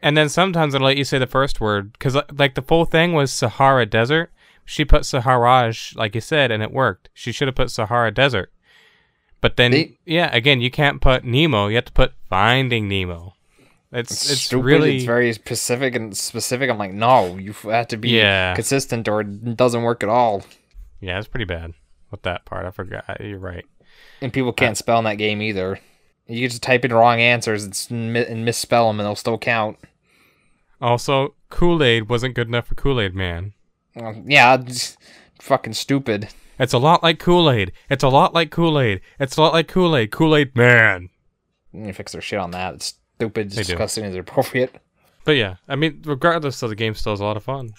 [0.00, 2.86] And then sometimes it'll let you say the first word because uh, like the full
[2.86, 4.32] thing was Sahara Desert.
[4.64, 7.10] She put Saharaj, like you said, and it worked.
[7.12, 8.50] She should have put Sahara Desert.
[9.42, 11.66] But then, They- yeah, again, you can't put Nemo.
[11.66, 13.34] You have to put Finding Nemo.
[13.92, 14.64] It's It's, it's, stupid.
[14.64, 16.70] really It's very specific and specific.
[16.70, 18.54] I'm like, no, you have to be Yeah.
[18.54, 20.44] consistent or it doesn't work at all.
[21.00, 21.74] yeah, it's pretty bad
[22.10, 22.64] with that part.
[22.64, 23.04] I forgot.
[23.20, 23.66] You're right.
[24.22, 25.78] And people Uh, can't spell in that game either.
[26.28, 28.12] You just type in wrong answers and
[28.44, 29.76] misspell them, and they'll still count.
[30.80, 33.52] Also, Kool Aid wasn't good enough for Kool Aid Man.
[34.00, 34.96] Um, yeah, it's
[35.40, 36.28] fucking stupid.
[36.62, 37.72] It's a lot like Kool Aid.
[37.90, 39.00] It's a lot like Kool Aid.
[39.18, 40.12] It's a lot like Kool Aid.
[40.12, 41.10] Kool Aid Man.
[41.72, 42.74] You need fix their shit on that.
[42.74, 43.64] It's stupid, They do.
[43.64, 44.74] disgusting, and inappropriate.
[45.24, 47.70] But yeah, I mean, regardless of the game, still is a lot of fun.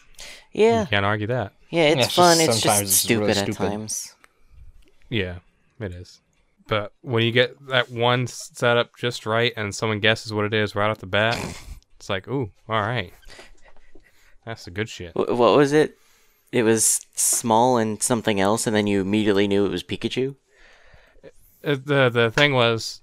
[0.51, 1.53] Yeah, You can't argue that.
[1.69, 2.37] yeah, it's Yeah, it's fun.
[2.37, 4.15] just It's sometimes just it's really stupid at times.
[5.09, 5.35] Yeah,
[5.79, 6.19] it is.
[6.67, 10.75] But when you get that one setup just right and someone guesses what it is
[10.75, 11.37] right off the bat,
[11.97, 13.13] it's like, ooh, all right.
[14.45, 15.11] That's the good shit.
[15.13, 15.97] Wh- What was it?
[16.53, 20.35] It was small and something else, and then you immediately knew it was Pikachu.
[21.65, 23.01] Uh, The the thing was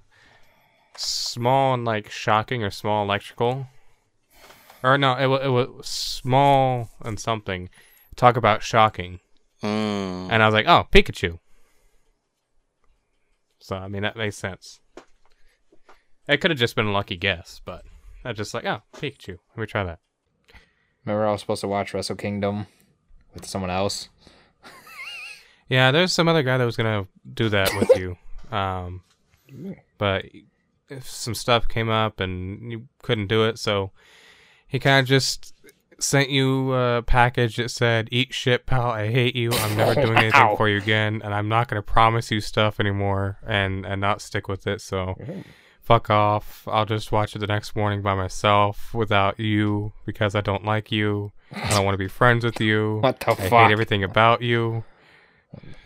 [0.96, 3.66] small and like shocking or small electrical.
[4.84, 7.68] Or no, it, wa- it was small and something.
[8.14, 9.18] Talk about shocking.
[9.64, 10.28] Mm.
[10.30, 11.38] And I was like, oh, Pikachu.
[13.59, 14.80] So, I mean, that makes sense.
[16.28, 17.82] It could have just been a lucky guess, but
[18.24, 19.38] I just like, oh, Pikachu.
[19.57, 19.98] Let me try that.
[21.05, 22.66] Remember, I was supposed to watch Wrestle Kingdom
[23.34, 24.08] with someone else.
[25.68, 28.16] Yeah, there's some other guy that was gonna do that with you,
[28.50, 29.02] um,
[29.98, 30.24] but
[30.88, 33.92] if some stuff came up and you couldn't do it, so
[34.66, 35.54] he kind of just
[36.00, 38.90] sent you a package that said, "Eat shit, pal.
[38.90, 39.52] I hate you.
[39.52, 40.56] I'm never doing anything Wow.
[40.56, 44.48] for you again, and I'm not gonna promise you stuff anymore, and and not stick
[44.48, 45.14] with it." So.
[45.82, 46.66] Fuck off.
[46.70, 50.92] I'll just watch it the next morning by myself without you because I don't like
[50.92, 51.32] you.
[51.52, 52.98] I don't want to be friends with you.
[53.02, 53.48] What the I fuck?
[53.66, 54.84] hate everything about you.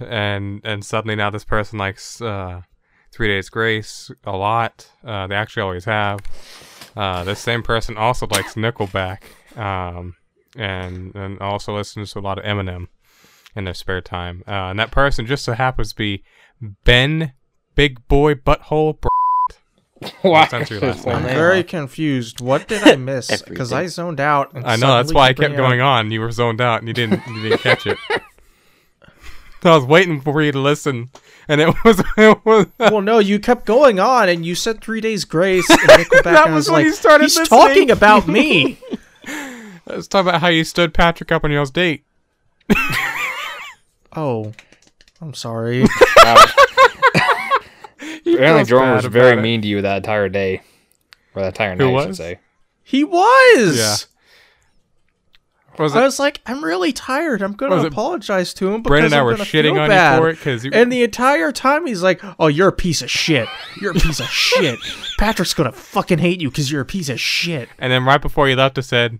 [0.01, 2.63] And and suddenly now this person likes uh,
[3.13, 4.91] Three Days Grace a lot.
[5.05, 6.21] Uh, they actually always have.
[6.97, 9.23] Uh, this same person also likes Nickelback,
[9.57, 10.17] um,
[10.57, 12.89] and and also listens to a lot of Eminem
[13.57, 14.43] in their spare time.
[14.47, 16.23] Uh, and that person just so happens to be
[16.85, 17.33] Ben
[17.75, 19.01] Big Boy Butthole.
[19.01, 19.09] Br-
[20.23, 20.47] Why?
[20.47, 22.41] That's your last I'm very confused.
[22.41, 23.43] What did I miss?
[23.49, 24.53] Because I zoned out.
[24.55, 26.11] And I know that's why I you bring kept up- going on.
[26.11, 27.99] You were zoned out and you didn't you didn't catch it.
[29.63, 31.09] I was waiting for you to listen,
[31.49, 32.67] and it was it was.
[32.79, 36.47] Well, no, you kept going on, and you said Three Days Grace and Nickelback, That
[36.47, 38.79] and was was when like, you started he's listening." talking about me.
[39.87, 42.05] Let's talk about how you stood Patrick up on y'all's date.
[44.15, 44.53] oh,
[45.23, 45.83] I'm sorry.
[45.83, 45.89] He
[48.35, 49.43] Apparently, Jordan was very it.
[49.43, 50.63] mean to you that entire day.
[51.35, 52.39] Or that entire night, I should say.
[52.83, 53.77] he was.
[53.77, 53.97] Yeah.
[55.77, 57.43] Was I was like, I'm really tired.
[57.43, 59.89] I'm going Was to it apologize to him because Brandon and I were shitting on
[59.89, 60.15] bad.
[60.15, 63.11] you for it because And the entire time he's like, "Oh, you're a piece of
[63.11, 63.49] shit.
[63.81, 64.79] You're a piece of shit.
[65.19, 68.47] Patrick's gonna fucking hate you because you're a piece of shit." and then right before
[68.47, 69.19] he left, I said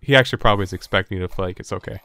[0.00, 1.58] he actually probably was expecting you to flake.
[1.58, 1.98] It's okay,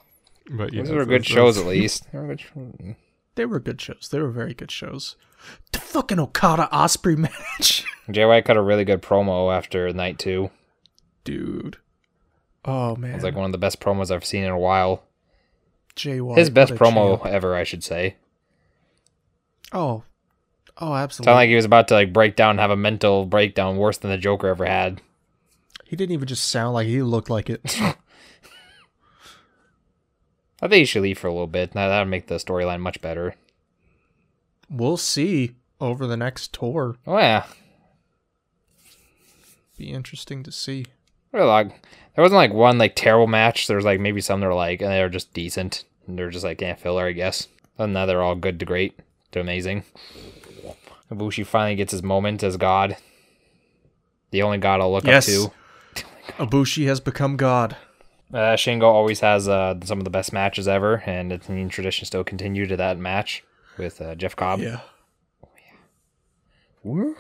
[0.50, 2.08] but you Those know, were it's- good it's- shows, at least.
[2.12, 2.96] They were good shows.
[3.36, 4.10] They were good shows.
[4.12, 5.18] They were very good shows.
[5.92, 7.18] Fucking Okada Ospreay
[7.60, 10.50] match, Jay White cut a really good promo after night two.
[11.26, 11.78] dude.
[12.64, 15.04] Oh man, It's like one of the best promos I've seen in a while.
[15.96, 16.38] Jay White.
[16.38, 17.34] His best promo champ.
[17.34, 18.16] ever, I should say.
[19.74, 20.04] Oh,
[20.78, 21.26] oh, absolutely.
[21.30, 24.12] Sounded like he was about to like break down, have a mental breakdown worse than
[24.12, 25.02] the Joker ever had.
[25.86, 27.62] he didn't even just sound like he looked like it.
[30.62, 31.76] I think he should leave for a little bit.
[31.76, 33.36] Now that would make the storyline much better.
[34.70, 36.96] we'll see over the next tour.
[37.06, 37.46] Oh yeah,
[39.78, 40.86] Be interesting to see.
[41.32, 41.68] Really, like
[42.16, 43.68] there wasn't like one like terrible match.
[43.68, 45.84] There was like maybe some that were like and they were just decent.
[46.08, 47.48] And they're just like yeah filler, I guess.
[47.78, 49.00] And now they're all good to great
[49.32, 49.84] to amazing.
[51.12, 52.96] Ibushi finally gets his moment as God.
[54.32, 55.28] The only God I'll look Yes.
[55.46, 55.52] up
[55.96, 56.04] to.
[56.46, 57.76] Ibushi has become God.
[58.34, 62.06] Uh, Shingo always has uh, some of the best matches ever, and it's in tradition
[62.06, 63.44] still continue to that match
[63.78, 64.62] with uh, Jeff Cobb.
[64.62, 64.80] Yeah.
[66.86, 67.14] I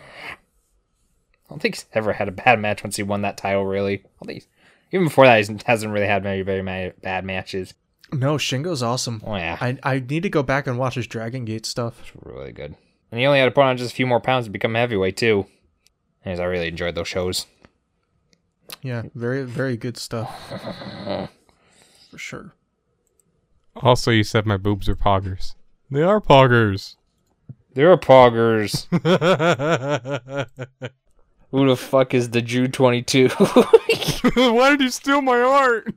[1.49, 3.65] don't think he's ever had a bad match once he won that title.
[3.65, 4.47] Really, I don't think
[4.91, 7.73] even before that, he hasn't really had very very ma- bad matches.
[8.13, 9.21] No, Shingo's awesome.
[9.25, 11.99] Oh yeah, I I need to go back and watch his Dragon Gate stuff.
[12.01, 12.75] It's really good.
[13.11, 15.17] And he only had to put on just a few more pounds to become heavyweight
[15.17, 15.45] too.
[16.25, 17.45] Anyways, I really enjoyed those shows.
[18.81, 20.29] Yeah, very very good stuff.
[22.09, 22.53] For sure.
[23.77, 25.55] Also, you said my boobs are poggers.
[25.89, 26.95] They are poggers.
[27.73, 28.87] There are poggers.
[31.51, 33.29] Who the fuck is the Jew twenty two?
[33.39, 33.79] oh
[34.53, 35.93] Why did you steal my art?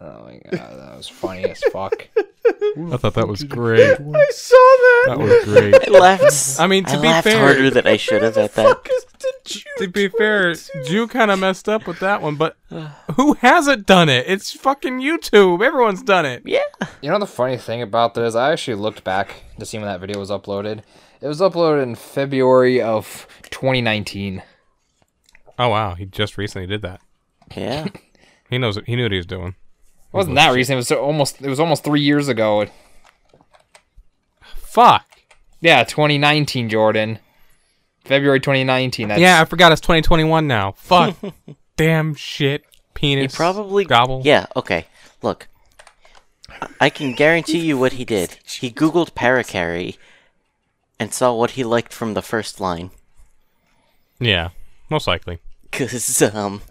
[0.00, 2.08] Oh my god, that was funny as fuck.
[2.16, 3.98] I thought that was great.
[4.00, 5.04] I saw that.
[5.08, 5.88] That was great.
[5.88, 6.60] I laughed.
[6.60, 8.88] I mean, to I be laughed fair- harder than I should have at that.
[9.78, 12.56] To be fair, Jew kind of messed up with that one, but
[13.16, 14.26] who hasn't done it?
[14.28, 15.64] It's fucking YouTube.
[15.64, 16.42] Everyone's done it.
[16.44, 16.60] Yeah.
[17.00, 18.34] You know the funny thing about this?
[18.34, 20.82] I actually looked back to see when that video was uploaded.
[21.20, 24.42] It was uploaded in February of 2019.
[25.58, 27.00] Oh wow, he just recently did that.
[27.56, 27.88] Yeah.
[28.50, 28.78] He knows.
[28.86, 29.48] He knew what he was doing.
[29.48, 30.72] It wasn't that recent.
[30.72, 31.42] It was almost.
[31.42, 32.66] It was almost three years ago.
[34.56, 35.04] Fuck.
[35.60, 37.18] Yeah, 2019, Jordan.
[38.04, 39.08] February 2019.
[39.08, 40.72] That's, yeah, I forgot it's 2021 now.
[40.72, 41.16] Fuck.
[41.76, 42.64] Damn shit.
[42.94, 43.32] Penis.
[43.32, 44.22] He probably gobble.
[44.24, 44.86] Yeah, okay.
[45.22, 45.48] Look.
[46.48, 48.38] I- I can guarantee you what he did.
[48.44, 49.96] He googled paracarry
[50.98, 52.90] and saw what he liked from the first line.
[54.18, 54.48] Yeah,
[54.90, 55.38] most likely.
[55.70, 56.62] Cuz um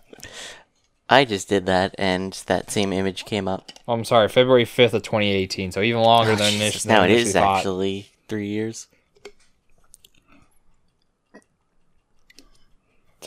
[1.09, 3.71] I just did that and that same image came up.
[3.87, 5.71] Oh, I'm sorry, February 5th of 2018.
[5.71, 6.93] So even longer than Jesus, initially.
[6.93, 7.57] now it initially is thought.
[7.59, 8.87] actually 3 years.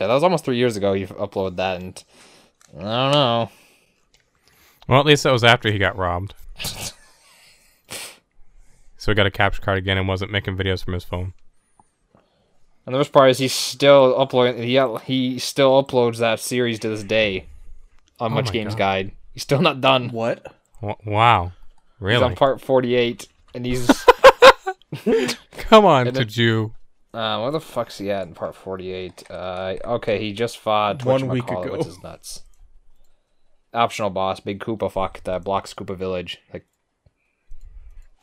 [0.01, 0.95] So that was almost three years ago.
[0.95, 2.03] You uploaded that, and
[2.75, 3.51] I don't know.
[4.89, 6.33] Well, at least that was after he got robbed.
[8.97, 11.35] so he got a capture card again and wasn't making videos from his phone.
[12.87, 14.63] And the worst part is he's still uploading.
[14.63, 17.45] He he still uploads that series to this day
[18.19, 18.79] on Oh Much Games God.
[18.79, 19.13] Guide.
[19.35, 20.09] He's still not done.
[20.13, 20.43] What?
[20.81, 21.53] W- wow.
[21.99, 22.25] He's Really?
[22.25, 23.87] on part forty-eight, and he's
[25.59, 26.73] Come on, And to it- Jew.
[27.13, 29.29] Uh, where the fuck's he at in part forty-eight?
[29.31, 31.71] Uh, okay, he just fought One whatchamacallit, week ago.
[31.73, 32.43] What's his nuts?
[33.75, 34.91] Optional boss, Big Koopa.
[34.91, 36.39] Fuck that blocks Koopa Village.
[36.53, 36.67] Like,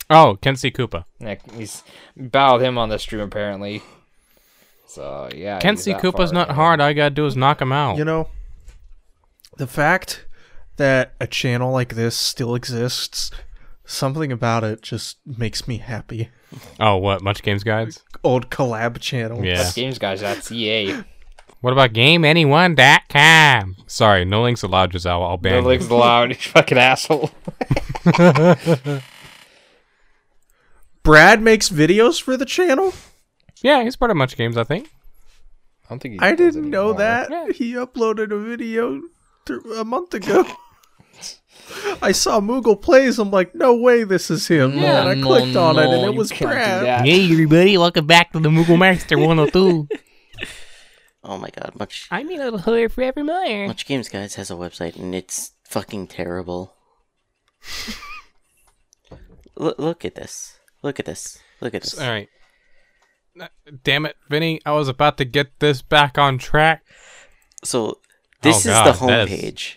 [0.10, 0.72] Oh, Kent C.
[0.72, 1.04] Koopa.
[1.20, 1.84] like he's
[2.16, 3.82] battled him on the stream apparently.
[4.88, 6.56] So yeah, Kenzie he's that Koopa's far not in.
[6.56, 6.80] hard.
[6.82, 7.98] All you gotta do is knock him out.
[7.98, 8.30] You know,
[9.58, 10.26] the fact
[10.78, 13.32] that a channel like this still exists,
[13.84, 16.30] something about it just makes me happy.
[16.80, 17.22] Oh, what?
[17.22, 18.04] Much Games Guides?
[18.24, 19.44] Old collab channel.
[19.44, 19.58] Yeah.
[19.58, 20.22] That's games guys.
[20.22, 21.04] That's EA.
[21.62, 23.76] What about GameAnyone.com?
[23.88, 25.24] Sorry, no links allowed, Giselle.
[25.24, 25.66] I'll ban No you.
[25.68, 26.30] links allowed.
[26.32, 27.32] You fucking asshole.
[31.04, 32.94] Brad makes videos for the channel?
[33.62, 34.90] Yeah, he's part of Much Games, I think.
[35.86, 37.00] I don't think he I does didn't know anymore.
[37.00, 37.30] that.
[37.32, 37.48] Yeah.
[37.54, 39.02] He uploaded a video
[39.46, 40.46] th- a month ago.
[42.02, 43.20] I saw Moogle Plays.
[43.20, 44.74] I'm like, no way this is him.
[44.78, 47.06] Yeah, and I no, clicked on it and it was can't Brad.
[47.06, 49.88] Hey, everybody, welcome back to the Moogle Master 102.
[51.24, 53.68] Oh my god, much I'm your little hood forevermore.
[53.68, 56.74] much games guys has a website and it's fucking terrible.
[59.58, 60.58] look, look at this.
[60.84, 61.40] Look at this.
[61.60, 62.00] Look at this.
[62.00, 62.30] All right.
[63.84, 64.62] Damn it, Vinny.
[64.66, 66.84] I was about to get this back on track.
[67.64, 68.00] So
[68.42, 69.76] this Oh, is God, the that is- homepage.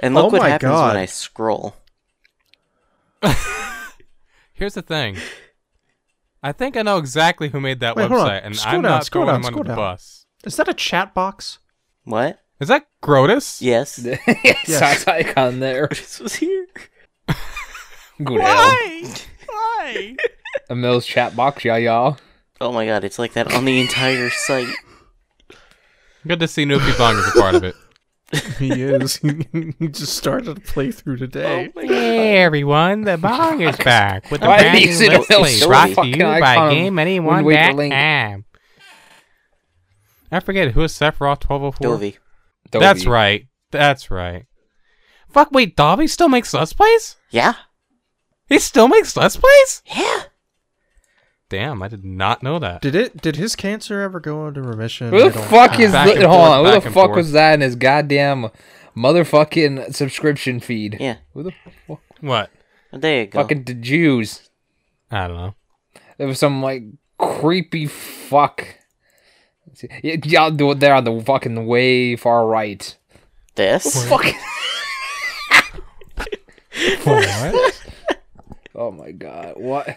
[0.00, 0.88] And look Oh what my happens God.
[0.94, 1.76] when I scroll.
[4.52, 5.16] Here's the thing.
[6.42, 8.28] I think I know exactly who made that Wait, hold on.
[8.28, 9.76] website, and Scroll I'm down, not scroll throwing down, him under scroll the down.
[9.76, 10.26] bus.
[10.44, 11.58] Is that a chat box?
[12.04, 12.40] What?
[12.60, 13.60] Is that Grotus?
[13.60, 13.98] Yes.
[14.44, 14.66] yes.
[14.68, 15.88] Size icon there.
[15.90, 16.66] this was here.
[18.22, 18.76] Good hell.
[19.46, 20.16] Why?
[20.70, 22.16] A Mills chat box, yeah, y'all.
[22.60, 24.74] Oh my god, it's like that on the entire site.
[26.26, 27.74] Good to see Nuki Bong is a part of it.
[28.58, 29.16] He is.
[29.78, 31.72] he just started a playthrough today.
[31.76, 31.80] Oh.
[31.80, 35.34] Hey everyone, the Bong is back with the Why brand is new it Let's a
[35.34, 37.44] Play little brought to you by icon GameAnyone.com.
[37.44, 38.44] Wind
[40.32, 41.90] I forget who is Sephiroth 1204.
[41.90, 42.18] Dovey.
[42.72, 43.46] That's right.
[43.70, 44.46] That's right.
[45.28, 47.16] Fuck, wait, Dobby still makes Let's Plays?
[47.30, 47.54] Yeah.
[48.48, 49.82] He still makes Let's Plays?
[49.86, 50.24] Yeah.
[51.48, 52.82] Damn, I did not know that.
[52.82, 53.22] Did it?
[53.22, 55.10] Did his cancer ever go into remission?
[55.10, 56.64] Who the fuck is li- and hold forth, on?
[56.64, 57.16] Who the fuck forth.
[57.16, 58.48] was that in his goddamn
[58.96, 60.96] motherfucking subscription feed?
[60.98, 61.18] Yeah.
[61.34, 61.52] Who the
[61.86, 62.00] fuck?
[62.20, 62.50] What?
[62.92, 63.42] There you go.
[63.42, 64.48] Fucking the Jews.
[65.10, 65.54] I don't know.
[66.18, 66.82] There was some like
[67.18, 68.66] creepy fuck.
[69.68, 70.20] Let's see.
[70.24, 72.96] Y'all do it there on the fucking way far right.
[73.54, 74.08] This?
[74.08, 74.26] Fuck.
[77.04, 77.82] What?
[78.74, 79.54] Oh my god.
[79.56, 79.96] What?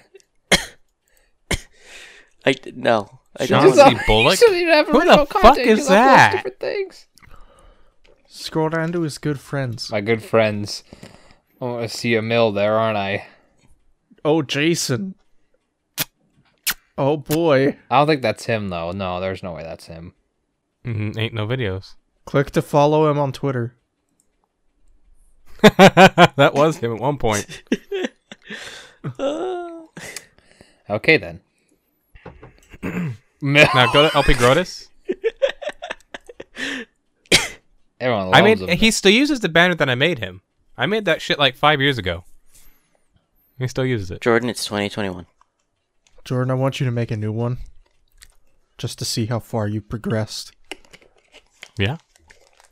[2.49, 3.19] I d- no.
[3.39, 3.73] I John don't.
[3.75, 3.79] C.
[3.81, 4.39] wanna- Bullock?
[4.39, 6.31] He doesn't even have Who the fuck is that?
[6.37, 7.05] Different things.
[8.27, 9.91] Scroll down to his good friends.
[9.91, 10.83] My good friends.
[11.61, 13.27] I want to see a mill there, aren't I?
[14.25, 15.15] Oh, Jason.
[16.97, 17.77] Oh boy.
[17.89, 18.91] I don't think that's him though.
[18.91, 20.13] No, there's no way that's him.
[20.85, 21.17] Mm-hmm.
[21.19, 21.95] ain't no videos.
[22.25, 23.75] Click to follow him on Twitter.
[25.77, 27.45] that was him at one point.
[30.89, 31.39] Okay then.
[33.41, 33.67] Mill.
[33.73, 34.87] Now go to LP Grotus.
[38.01, 38.59] Everyone loves I made.
[38.59, 38.77] him.
[38.77, 40.41] He still uses the banner that I made him.
[40.77, 42.23] I made that shit like five years ago.
[43.57, 44.21] He still uses it.
[44.21, 45.25] Jordan, it's 2021.
[46.23, 47.57] Jordan, I want you to make a new one.
[48.77, 50.53] Just to see how far you progressed.
[51.77, 51.97] Yeah.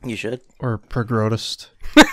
[0.05, 0.39] You should.
[0.59, 1.67] Or progrodist.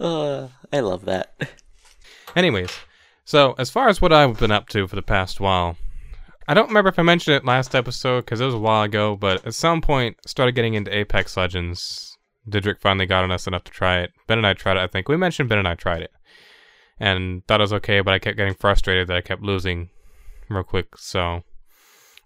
[0.00, 1.34] Uh, I love that.
[2.34, 2.70] Anyways,
[3.30, 5.76] so as far as what I've been up to for the past while,
[6.48, 9.14] I don't remember if I mentioned it last episode because it was a while ago,
[9.14, 12.18] but at some point started getting into Apex Legends.
[12.48, 14.10] Didrik finally got on us enough to try it.
[14.26, 15.08] Ben and I tried it, I think.
[15.08, 16.10] We mentioned Ben and I tried it.
[16.98, 19.90] And thought it was okay, but I kept getting frustrated that I kept losing
[20.48, 20.96] real quick.
[20.96, 21.44] So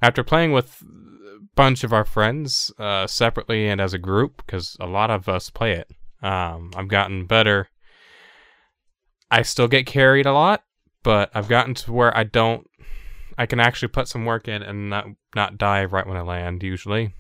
[0.01, 4.75] after playing with a bunch of our friends, uh, separately and as a group, because
[4.81, 5.91] a lot of us play it,
[6.23, 7.69] um, I've gotten better.
[9.31, 10.65] I still get carried a lot,
[11.05, 12.69] but I've gotten to where I don't.
[13.39, 16.65] I can actually put some work in and not not die right when I land
[16.65, 17.13] usually.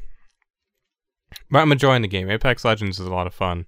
[1.50, 2.30] But I'm enjoying the game.
[2.30, 3.66] Apex Legends is a lot of fun.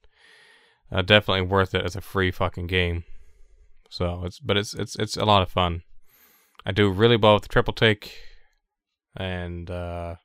[0.90, 3.04] Uh, definitely worth it as a free fucking game.
[3.90, 5.82] So it's but it's it's it's a lot of fun.
[6.64, 8.18] I do really well with the triple take,
[9.16, 10.16] and uh,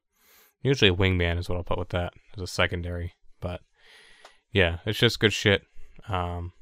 [0.63, 3.13] usually a wingman is what I'll put with that as a secondary.
[3.39, 3.61] But
[4.51, 5.63] yeah, it's just good shit.
[6.07, 6.53] Um,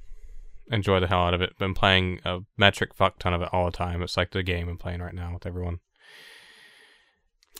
[0.70, 1.58] enjoy the hell out of it.
[1.58, 4.02] Been playing a metric fuck ton of it all the time.
[4.02, 5.80] It's like the game I'm playing right now with everyone.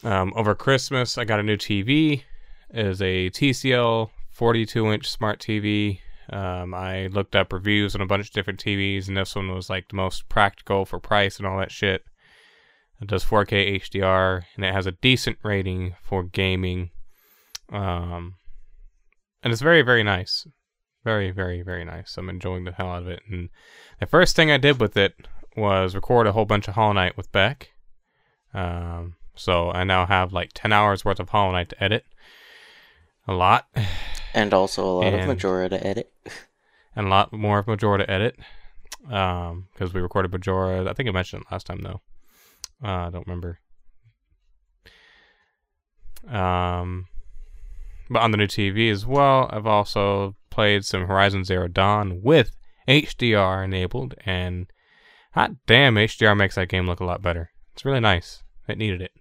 [0.04, 2.24] Um, over Christmas, I got a new TV.
[2.72, 6.00] It is a TCL 42 inch smart TV.
[6.32, 9.70] Um, I looked up reviews on a bunch of different TVs, and this one was
[9.70, 12.04] like the most practical for price and all that shit.
[13.02, 16.92] It does 4K HDR, and it has a decent rating for gaming.
[17.72, 18.36] Um,
[19.42, 20.46] and it's very, very nice.
[21.04, 22.18] Very, very, very nice.
[22.18, 23.22] I'm enjoying the hell out of it.
[23.30, 23.50] And
[24.00, 25.16] the first thing I did with it
[25.56, 27.72] was record a whole bunch of Hollow Knight with Beck.
[28.54, 32.06] Um, so I now have like 10 hours worth of Hollow Knight to edit.
[33.28, 33.68] A lot.
[34.34, 36.12] And also a lot of Majora to edit.
[36.96, 38.38] and a lot more of Majora to edit.
[39.10, 40.90] Um, because we recorded Majora.
[40.90, 42.02] I think I mentioned it last time though.
[42.84, 43.60] Uh, I don't remember.
[46.28, 47.08] Um,
[48.10, 52.52] but on the new TV as well, I've also played some Horizon Zero Dawn with
[52.86, 54.68] HDR enabled, and
[55.32, 57.52] hot damn, HDR makes that game look a lot better.
[57.72, 58.44] It's really nice.
[58.68, 59.12] It needed it.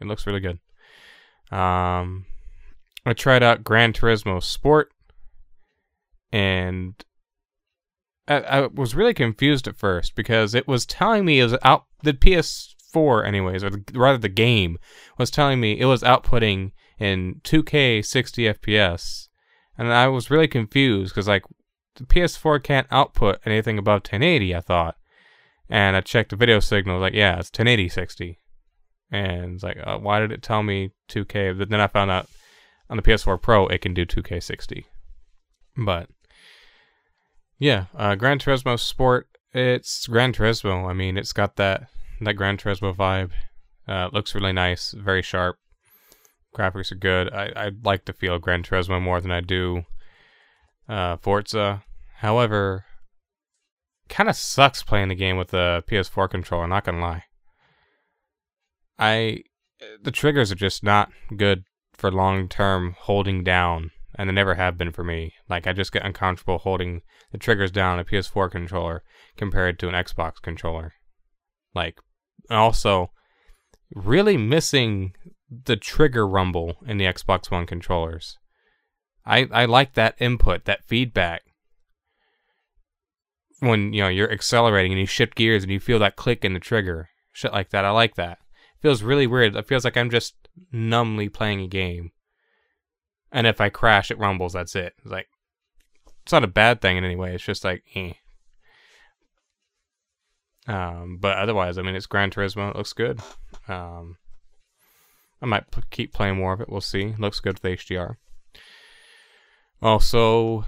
[0.00, 0.60] It looks really good.
[1.50, 2.26] Um,
[3.04, 4.92] I tried out Gran Turismo Sport,
[6.30, 6.94] and
[8.28, 11.86] I, I was really confused at first because it was telling me it was out
[12.04, 14.78] the PS4 anyways, or the, rather the game
[15.18, 16.70] was telling me it was outputting
[17.00, 19.25] in 2K 60 FPS,
[19.78, 21.44] and I was really confused because like
[21.96, 24.54] the PS4 can't output anything above 1080.
[24.54, 24.96] I thought,
[25.68, 28.38] and I checked the video signal, like yeah, it's 1080 60,
[29.10, 31.58] and it's like uh, why did it tell me 2K?
[31.58, 32.28] But then I found out
[32.88, 34.86] on the PS4 Pro it can do 2K 60,
[35.76, 36.08] but
[37.58, 39.28] yeah, uh, Gran Turismo Sport.
[39.52, 40.88] It's Gran Turismo.
[40.88, 41.88] I mean, it's got that
[42.20, 43.30] that Gran Turismo vibe.
[43.88, 45.58] Uh, looks really nice, very sharp.
[46.56, 47.32] Graphics are good.
[47.32, 49.84] I I like to feel Gran Turismo more than I do
[50.88, 51.84] uh, Forza.
[52.16, 52.84] However,
[54.08, 56.66] kind of sucks playing the game with the PS4 controller.
[56.66, 57.24] Not gonna lie.
[58.98, 59.42] I
[60.02, 64.78] the triggers are just not good for long term holding down, and they never have
[64.78, 65.34] been for me.
[65.48, 67.02] Like I just get uncomfortable holding
[67.32, 69.02] the triggers down on a PS4 controller
[69.36, 70.94] compared to an Xbox controller.
[71.74, 71.98] Like
[72.50, 73.10] also
[73.94, 75.12] really missing
[75.50, 78.38] the trigger rumble in the Xbox One controllers.
[79.24, 81.42] I I like that input, that feedback.
[83.60, 86.52] When you know you're accelerating and you shift gears and you feel that click in
[86.52, 87.84] the trigger, shit like that.
[87.84, 88.38] I like that.
[88.76, 89.56] It feels really weird.
[89.56, 90.34] It feels like I'm just
[90.72, 92.10] numbly playing a game.
[93.32, 94.52] And if I crash, it rumbles.
[94.52, 94.94] That's it.
[94.98, 95.28] It's like
[96.22, 97.34] it's not a bad thing in any way.
[97.34, 98.12] It's just like, eh.
[100.66, 102.70] Um, but otherwise, I mean, it's Gran Turismo.
[102.70, 103.20] It looks good.
[103.68, 104.16] Um,
[105.42, 106.68] I might keep playing more of it.
[106.68, 107.14] We'll see.
[107.18, 108.16] looks good with HDR.
[109.82, 110.64] Also,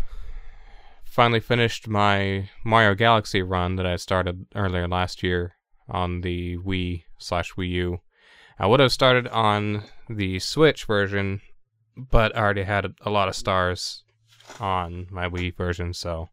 [1.04, 5.54] finally finished my Mario Galaxy run that I started earlier last year
[5.88, 8.00] on the Wii slash Wii U.
[8.58, 11.40] I would have started on the Switch version,
[11.96, 14.02] but I already had a lot of stars
[14.60, 16.28] on my Wii version, so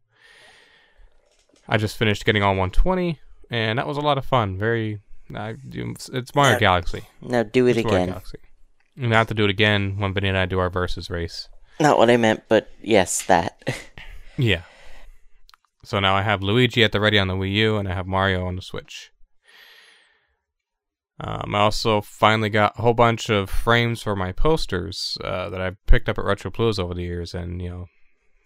[1.67, 3.19] I just finished getting all 120,
[3.49, 4.57] and that was a lot of fun.
[4.57, 5.01] Very,
[5.33, 6.59] I, it's Mario.
[6.59, 7.03] Galaxy.
[7.21, 8.09] Now do it It's Mario again.
[8.09, 8.37] Galaxy.
[8.97, 11.49] And have to do it again when Benny and I do our versus race.
[11.79, 13.57] Not what I meant, but yes, that.
[14.37, 14.63] Yeah.
[15.85, 18.05] So now I have Luigi at the ready on the Wii U, and I have
[18.05, 19.11] Mario on the Switch.
[21.21, 25.61] Um, I also finally got a whole bunch of frames for my posters uh, that
[25.61, 27.85] I picked up at Retro Blues over the years, and you know,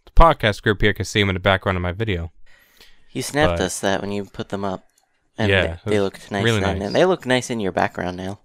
[0.05, 2.31] the podcast group here can see them in the background of my video.
[3.11, 4.85] You snapped But- us that when you put them up.
[5.39, 6.91] And Yeah, they, they looked nice really nice.
[6.91, 8.41] they look nice in your background now.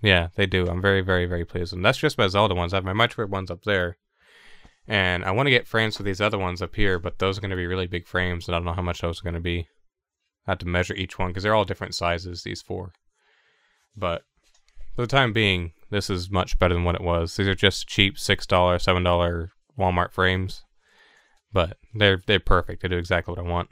[0.00, 0.66] Yeah, they do.
[0.68, 1.72] I'm very, very, very pleased.
[1.72, 2.72] And that's just my Zelda ones.
[2.72, 3.98] I have my Metroid ones up there.
[4.86, 7.40] And I want to get frames for these other ones up here, but those are
[7.40, 9.34] going to be really big frames, and I don't know how much those are going
[9.34, 9.66] to be.
[10.46, 12.92] I have to measure each one because they're all different sizes, these four.
[13.96, 14.22] But
[14.94, 17.36] for the time being, this is much better than what it was.
[17.36, 20.62] These are just cheap $6, $7 Walmart frames.
[21.52, 22.82] But they're they're perfect.
[22.82, 23.68] They do exactly what I want.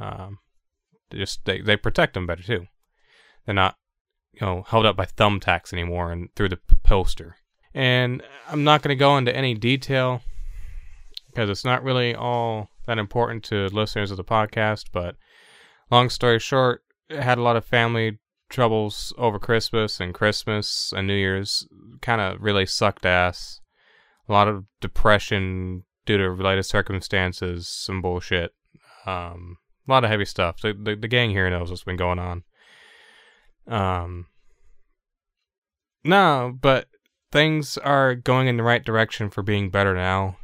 [0.00, 0.38] Um,
[1.18, 2.66] just they, they protect them better too.
[3.44, 3.76] They're not
[4.32, 7.36] you know, held up by thumbtacks anymore and through the poster.
[7.74, 10.22] And I'm not going to go into any detail
[11.26, 14.86] because it's not really all that important to listeners of the podcast.
[14.92, 15.16] But
[15.90, 21.14] long story short, had a lot of family troubles over Christmas and Christmas and New
[21.14, 21.66] Year's.
[22.00, 23.60] Kind of really sucked ass.
[24.28, 28.52] A lot of depression due to related circumstances, some bullshit.
[29.06, 29.56] Um,
[29.86, 30.60] a lot of heavy stuff.
[30.60, 32.44] The, the, the gang here knows what's been going on.
[33.66, 34.26] Um,
[36.04, 36.88] no, but
[37.30, 40.36] things are going in the right direction for being better now.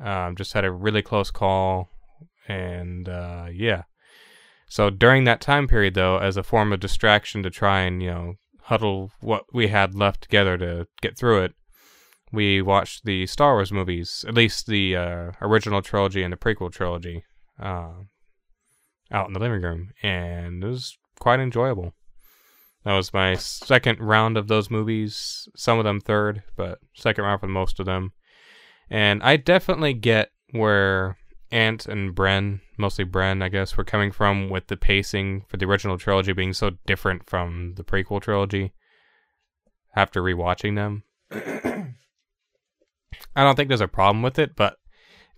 [0.00, 1.88] Um, just had a really close call
[2.48, 3.82] and uh, yeah.
[4.68, 8.10] So during that time period, though, as a form of distraction to try and you
[8.10, 11.54] know huddle what we had left together to get through it,
[12.32, 16.72] we watched the Star Wars movies, at least the uh, original trilogy and the prequel
[16.72, 17.24] trilogy,
[17.60, 17.92] uh,
[19.10, 21.94] out in the living room, and it was quite enjoyable.
[22.84, 25.48] That was my second round of those movies.
[25.56, 28.12] Some of them third, but second round for most of them.
[28.90, 31.16] And I definitely get where
[31.50, 35.66] Ant and Bren, mostly Bren, I guess, were coming from with the pacing for the
[35.66, 38.72] original trilogy being so different from the prequel trilogy.
[39.96, 44.76] After rewatching them, I don't think there's a problem with it, but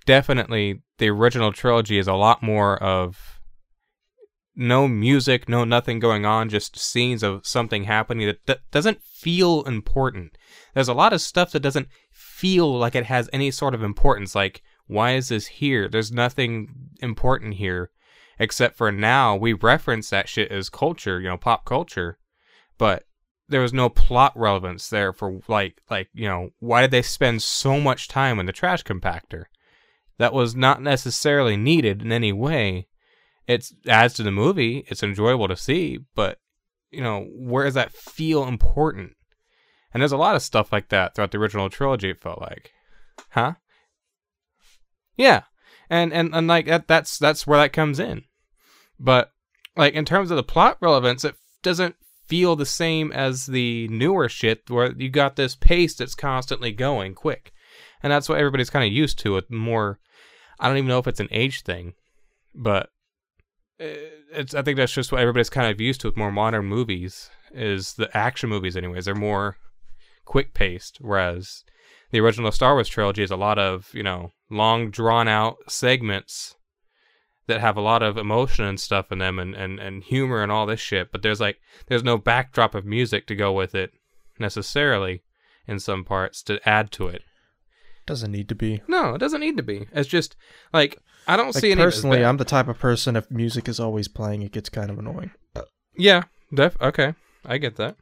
[0.07, 3.36] definitely the original trilogy is a lot more of
[4.57, 9.63] no music, no nothing going on, just scenes of something happening that d- doesn't feel
[9.63, 10.37] important.
[10.75, 14.35] There's a lot of stuff that doesn't feel like it has any sort of importance.
[14.35, 15.89] Like, why is this here?
[15.89, 16.69] There's nothing
[17.01, 17.91] important here
[18.39, 22.19] except for now we reference that shit as culture, you know, pop culture,
[22.79, 23.05] but
[23.49, 27.43] there was no plot relevance there for like like you know why did they spend
[27.43, 29.45] so much time in the trash compactor
[30.19, 32.89] that was not necessarily needed in any way
[33.47, 36.39] it adds to the movie it's enjoyable to see but
[36.91, 39.13] you know where does that feel important?
[39.93, 42.73] And there's a lot of stuff like that throughout the original trilogy it felt like.
[43.31, 43.55] Huh?
[45.17, 45.43] Yeah.
[45.89, 48.25] And and, and like that that's that's where that comes in.
[48.99, 49.31] But
[49.77, 54.29] like in terms of the plot relevance it doesn't feel the same as the newer
[54.29, 57.53] shit where you got this pace that's constantly going quick.
[58.03, 59.99] And that's what everybody's kind of used to with more
[60.59, 61.93] I don't even know if it's an age thing,
[62.55, 62.89] but
[63.81, 66.67] Uh, it's I think that's just what everybody's kind of used to with more modern
[66.67, 69.05] movies is the action movies anyways.
[69.05, 69.57] They're more
[70.25, 71.63] quick paced whereas
[72.11, 76.55] the original Star Wars trilogy is a lot of, you know, long drawn out segments
[77.47, 80.51] that have a lot of emotion and stuff in them and, and, and humor and
[80.51, 83.93] all this shit, but there's like there's no backdrop of music to go with it
[84.39, 85.23] necessarily
[85.67, 87.23] in some parts to add to it.
[88.05, 88.83] Doesn't need to be.
[88.87, 89.87] No, it doesn't need to be.
[89.93, 90.37] It's just
[90.73, 92.25] like I don't Like see any it personally.
[92.25, 95.33] I'm the type of person if music is always playing, it gets kind of annoying.
[95.97, 96.25] Yeah,
[96.55, 97.15] def okay.
[97.45, 97.97] I get that.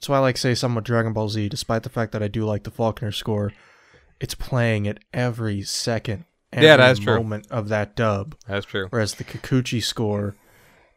[0.00, 2.44] So I like say something with Dragon Ball Z, despite the fact that I do
[2.44, 3.52] like the Faulconer score,
[4.20, 7.16] it's playing at every second, every Yeah, that's true.
[7.16, 8.36] moment of that dub.
[8.46, 8.86] That's true.
[8.90, 10.36] Whereas the Kikuchi score,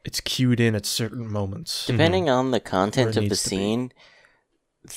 [0.06, 1.88] it's cued in at certain moments.
[1.88, 3.50] Depending on the content of the needs be.
[3.50, 3.92] scene,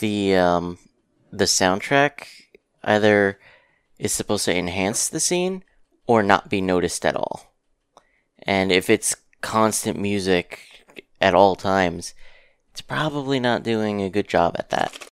[0.01, 0.79] the um
[1.33, 2.27] the soundtrack
[2.85, 3.39] either
[3.99, 5.65] is supposed to enhance the scene
[6.07, 7.55] or not be noticed at all.
[8.43, 10.61] And if it's constant music
[11.21, 12.15] at all times,
[12.71, 15.09] it's probably not doing a good job at that.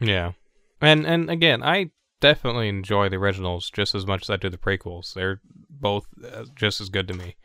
[0.00, 0.32] Yeah,
[0.80, 4.58] and and again, I definitely enjoy the originals just as much as I do the
[4.58, 5.14] prequels.
[5.14, 7.36] They're both uh, just as good to me.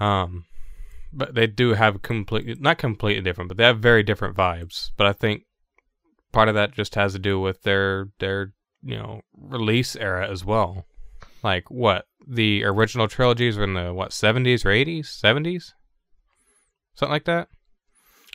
[0.00, 0.46] Um,
[1.12, 4.90] but they do have completely not completely different, but they have very different vibes.
[4.96, 5.44] But I think
[6.32, 8.52] part of that just has to do with their their
[8.82, 10.86] you know release era as well.
[11.42, 15.74] Like what the original trilogies were in the what seventies or eighties, seventies,
[16.94, 17.48] something like that,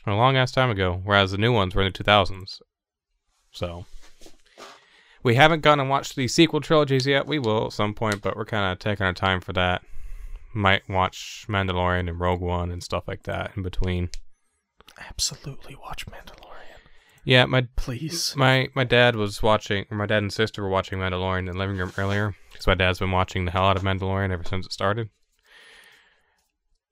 [0.06, 1.00] a long ass time ago.
[1.04, 2.60] Whereas the new ones were in the two thousands.
[3.50, 3.86] So
[5.22, 7.26] we haven't gone and watched the sequel trilogies yet.
[7.26, 9.82] We will at some point, but we're kind of taking our time for that.
[10.54, 14.10] Might watch Mandalorian and Rogue One and stuff like that in between.
[14.98, 16.47] Absolutely watch Mandalorian.
[17.24, 18.34] Yeah, my Please.
[18.36, 21.58] my my dad was watching, or my dad and sister were watching Mandalorian in the
[21.58, 24.66] living room earlier because my dad's been watching the hell out of Mandalorian ever since
[24.66, 25.10] it started.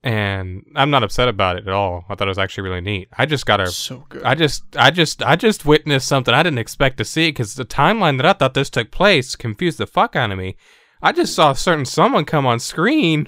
[0.03, 2.05] And I'm not upset about it at all.
[2.07, 3.09] I thought it was actually really neat.
[3.17, 4.23] I just got a So good.
[4.23, 7.65] I just, I just, I just witnessed something I didn't expect to see because the
[7.65, 10.55] timeline that I thought this took place confused the fuck out of me.
[11.01, 13.27] I just saw a certain someone come on screen,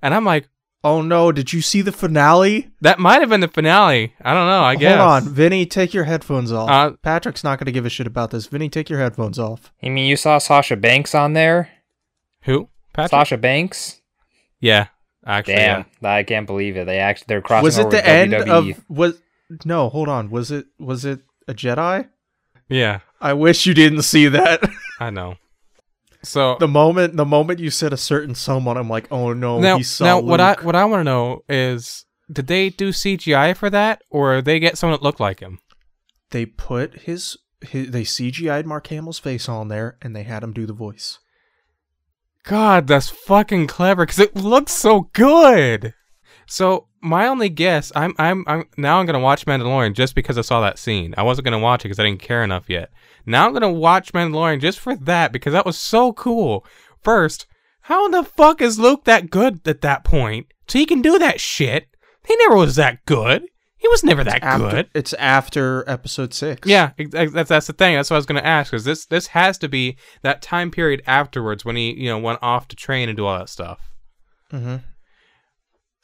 [0.00, 0.48] and I'm like,
[0.84, 2.70] oh no, did you see the finale?
[2.82, 4.14] that might have been the finale.
[4.20, 4.62] I don't know.
[4.62, 4.98] I guess.
[4.98, 6.68] Hold on, Vinny, take your headphones off.
[6.70, 8.46] Uh, Patrick's not going to give a shit about this.
[8.46, 9.72] Vinny, take your headphones off.
[9.80, 11.70] You mean you saw Sasha Banks on there?
[12.42, 12.68] Who?
[12.92, 13.10] Patrick?
[13.10, 14.00] Sasha Banks?
[14.60, 14.86] Yeah,
[15.26, 15.54] actually.
[15.56, 16.14] Damn, yeah.
[16.14, 16.86] I can't believe it.
[16.86, 18.70] They actually they're crossing was it over the with end WWE.
[18.76, 19.22] of was
[19.64, 20.30] No, hold on.
[20.30, 22.08] Was it was it a Jedi?
[22.68, 24.62] Yeah, I wish you didn't see that.
[25.00, 25.36] I know.
[26.24, 29.78] So the moment the moment you said a certain someone, I'm like, "Oh no, now,
[30.00, 34.02] now what I what I want to know is, did they do CGI for that,
[34.10, 35.60] or they get someone that looked like him?
[36.34, 40.52] they put his, his they CGI'd Mark Hamill's face on there and they had him
[40.52, 41.20] do the voice.
[42.42, 45.94] God, that's fucking clever because it looks so good.
[46.46, 50.40] So my only guess, I'm, I'm, I'm now I'm gonna watch Mandalorian just because I
[50.40, 51.14] saw that scene.
[51.16, 52.90] I wasn't gonna watch it because I didn't care enough yet.
[53.26, 56.66] Now I'm gonna watch Mandalorian just for that because that was so cool.
[57.02, 57.46] First,
[57.82, 60.46] How in the fuck is Luke that good at that point?
[60.66, 61.88] So he can do that shit.
[62.26, 63.44] He never was that good.
[63.76, 64.90] He was never that After, good.
[64.94, 66.66] It's after episode six.
[66.66, 67.96] Yeah, that's that's the thing.
[67.96, 68.70] That's what I was gonna ask.
[68.70, 72.38] Because this this has to be that time period afterwards when he you know went
[72.40, 73.90] off to train and do all that stuff.
[74.50, 74.76] hmm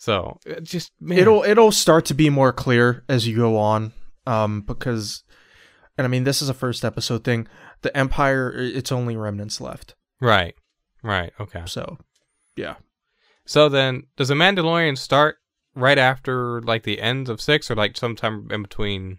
[0.01, 1.18] So it just man.
[1.18, 3.93] It'll it'll start to be more clear as you go on,
[4.27, 5.24] um, because,
[5.98, 7.47] and I mean this is a first episode thing.
[7.82, 9.94] The Empire, it's only remnants left.
[10.18, 10.55] right,
[11.02, 11.64] right, okay.
[11.66, 11.98] So,
[12.56, 12.77] yeah,
[13.44, 15.36] So then, does the Mandalorian start
[15.74, 19.18] right after like the end of six, or like sometime in between,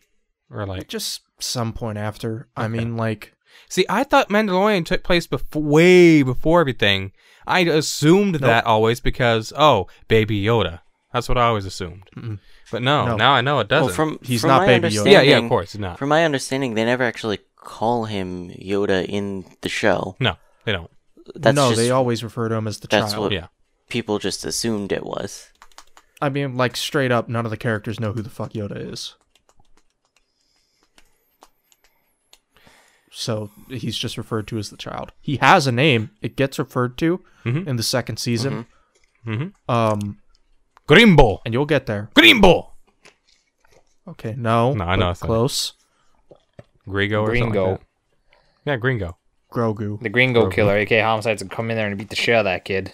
[0.49, 0.87] or like?
[0.87, 2.49] just some point after.
[2.57, 3.35] I mean, like,
[3.69, 7.11] See, I thought Mandalorian took place before, way before everything.
[7.47, 10.81] I assumed that always because oh, Baby Yoda.
[11.13, 12.03] That's what I always assumed.
[12.15, 12.39] Mm-mm.
[12.71, 13.15] But no, No.
[13.17, 13.87] now I know it doesn't.
[13.87, 15.11] Well, from He's from not Baby Yoda.
[15.11, 15.99] yeah, yeah, of course, not.
[15.99, 20.15] From my understanding, they never actually call him Yoda in the show.
[20.19, 20.89] No, they don't.
[21.35, 23.23] That's no, just they always refer to him as the that's child.
[23.25, 23.47] what Yeah.
[23.89, 25.49] people just assumed it was.
[26.21, 29.15] I mean, like straight up, none of the characters know who the fuck Yoda is.
[33.13, 35.11] So he's just referred to as the child.
[35.19, 36.11] He has a name.
[36.21, 37.67] It gets referred to Mhm.
[37.67, 38.67] in the second season.
[39.27, 39.71] Mm-hmm.
[39.71, 40.19] Um,
[40.87, 42.09] Grimbo, and you'll get there.
[42.15, 42.69] Grimbo,
[44.07, 45.27] Okay, no, No, I know but it's not.
[45.27, 45.73] close.
[46.89, 47.71] Gringo, or something Gringo.
[47.71, 47.81] like.
[48.65, 49.17] Yeah, Gringo.
[49.51, 50.01] Grogu.
[50.01, 50.53] The Gringo Grogu.
[50.53, 52.93] killer, aka Homicides, would come in there and beat the shit out of that kid.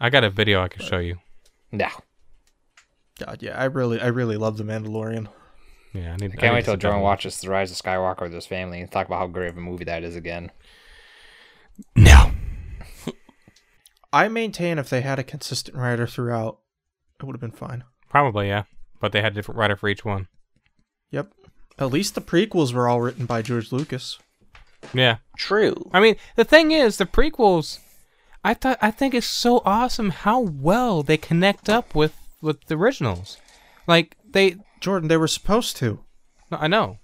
[0.00, 1.18] I got a video I can show you.
[1.70, 1.88] No.
[3.20, 5.28] God, yeah, I really, I really love the Mandalorian.
[5.94, 6.32] Yeah, I need.
[6.32, 9.06] I can't wait till Jordan watches The Rise of Skywalker with his family and talk
[9.06, 10.50] about how great of a movie that is again.
[11.94, 12.32] No.
[14.12, 16.58] I maintain if they had a consistent writer throughout,
[17.20, 17.84] it would have been fine.
[18.08, 18.64] Probably yeah,
[19.00, 20.26] but they had a different writer for each one.
[21.10, 21.32] Yep.
[21.78, 24.18] At least the prequels were all written by George Lucas.
[24.92, 25.18] Yeah.
[25.38, 25.90] True.
[25.92, 27.78] I mean, the thing is, the prequels.
[28.44, 32.76] I thought I think it's so awesome how well they connect up with with the
[32.76, 33.38] originals.
[33.86, 36.00] Like they, Jordan, they were supposed to.
[36.50, 36.98] no, I know.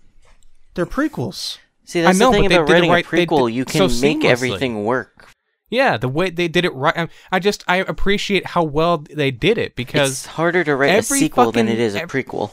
[0.75, 1.59] They're prequels.
[1.85, 3.49] See, that's know, the thing but they about writing right- a prequel.
[3.49, 4.31] did You so can make seamlessly.
[4.31, 5.29] everything work.
[5.71, 6.97] Yeah, the way they did it right.
[6.97, 10.91] I, I just I appreciate how well they did it because It's harder to write
[10.91, 12.51] a every sequel than it is a prequel.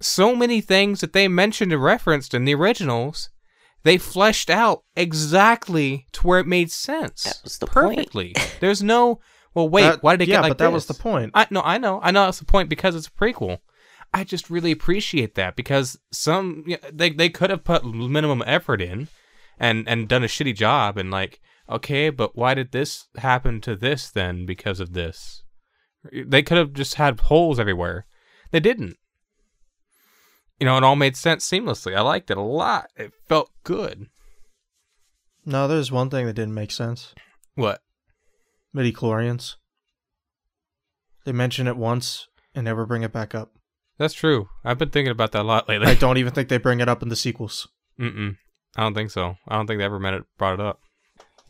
[0.00, 3.30] so many things that they mentioned and referenced in the originals,
[3.84, 7.22] they fleshed out exactly to where it made sense.
[7.24, 7.96] That was the point.
[7.96, 8.34] perfectly.
[8.60, 9.20] There's no.
[9.54, 9.82] Well, wait.
[9.82, 11.30] That- why did it yeah, get like but that was the point.
[11.34, 13.58] I no, I know, I know that's the point because it's a prequel.
[14.12, 18.82] I just really appreciate that because some yeah, they they could have put minimum effort
[18.82, 19.08] in,
[19.58, 23.76] and and done a shitty job and like okay, but why did this happen to
[23.76, 25.44] this then because of this?
[26.12, 28.06] They could have just had holes everywhere.
[28.50, 28.96] They didn't.
[30.58, 31.96] You know, it all made sense seamlessly.
[31.96, 32.90] I liked it a lot.
[32.96, 34.08] It felt good.
[35.46, 37.14] No, there's one thing that didn't make sense.
[37.54, 37.80] What?
[38.74, 39.56] Midi-chlorians.
[41.24, 43.52] They mention it once and never bring it back up.
[44.00, 44.48] That's true.
[44.64, 45.86] I've been thinking about that a lot lately.
[45.86, 47.68] I don't even think they bring it up in the sequels.
[48.00, 48.38] Mm-mm.
[48.74, 49.36] I don't think so.
[49.46, 50.80] I don't think they ever meant it brought it up.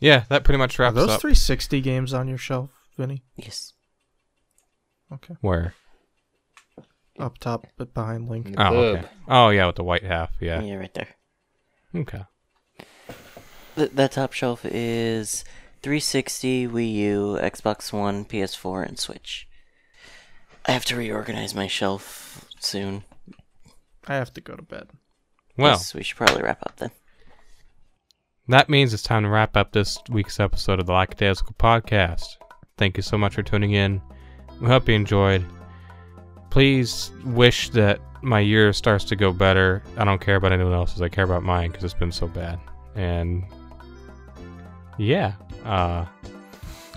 [0.01, 1.21] Yeah, that pretty much Are wraps those up.
[1.21, 3.23] 360 games on your shelf, Vinny?
[3.37, 3.71] Yes.
[5.13, 5.35] Okay.
[5.39, 5.75] Where?
[7.17, 8.47] Up top, but behind Link.
[8.51, 8.75] Oh, Club.
[8.97, 9.07] okay.
[9.29, 10.31] Oh, yeah, with the white half.
[10.41, 10.75] Yeah, Yeah.
[10.75, 11.07] right there.
[11.95, 12.23] Okay.
[13.77, 15.45] Th- that top shelf is
[15.83, 19.47] 360, Wii U, Xbox One, PS4, and Switch.
[20.65, 23.03] I have to reorganize my shelf soon.
[24.07, 24.89] I have to go to bed.
[25.57, 26.91] Well, yes, we should probably wrap up then.
[28.47, 32.25] that means it's time to wrap up this week's episode of the Lackadaisical Podcast.
[32.77, 34.01] Thank you so much for tuning in.
[34.59, 35.45] We hope you enjoyed.
[36.49, 39.83] Please wish that my year starts to go better.
[39.97, 41.01] I don't care about anyone else's.
[41.01, 42.59] I care about mine because it's been so bad.
[42.95, 43.43] And
[44.97, 45.33] yeah,
[45.65, 46.05] uh,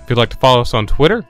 [0.02, 1.26] if you'd like to follow us on Twitter,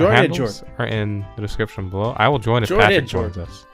[0.00, 0.74] our Join in, handles Jordan.
[0.78, 2.14] Are in the description below.
[2.16, 3.66] I will join if Join Patrick in, joins us.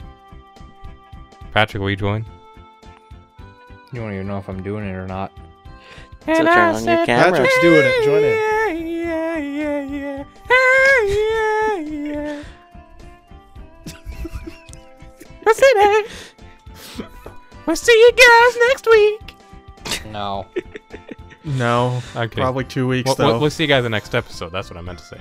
[1.52, 2.24] Patrick, will you join?
[3.92, 5.32] You don't even know if I'm doing it or not.
[6.26, 7.32] So turn on your camera.
[7.32, 8.04] Patrick's doing it.
[8.04, 8.86] Join in.
[8.86, 12.42] Yeah, yeah, yeah, yeah, yeah, yeah.
[15.42, 16.10] What's it?
[17.66, 19.34] We'll see you guys next week.
[20.12, 20.46] No.
[21.42, 22.02] No.
[22.14, 22.34] Okay.
[22.40, 23.26] Probably two weeks, We'll, though.
[23.32, 24.50] we'll, we'll see you guys in the next episode.
[24.52, 25.20] That's what I meant to say.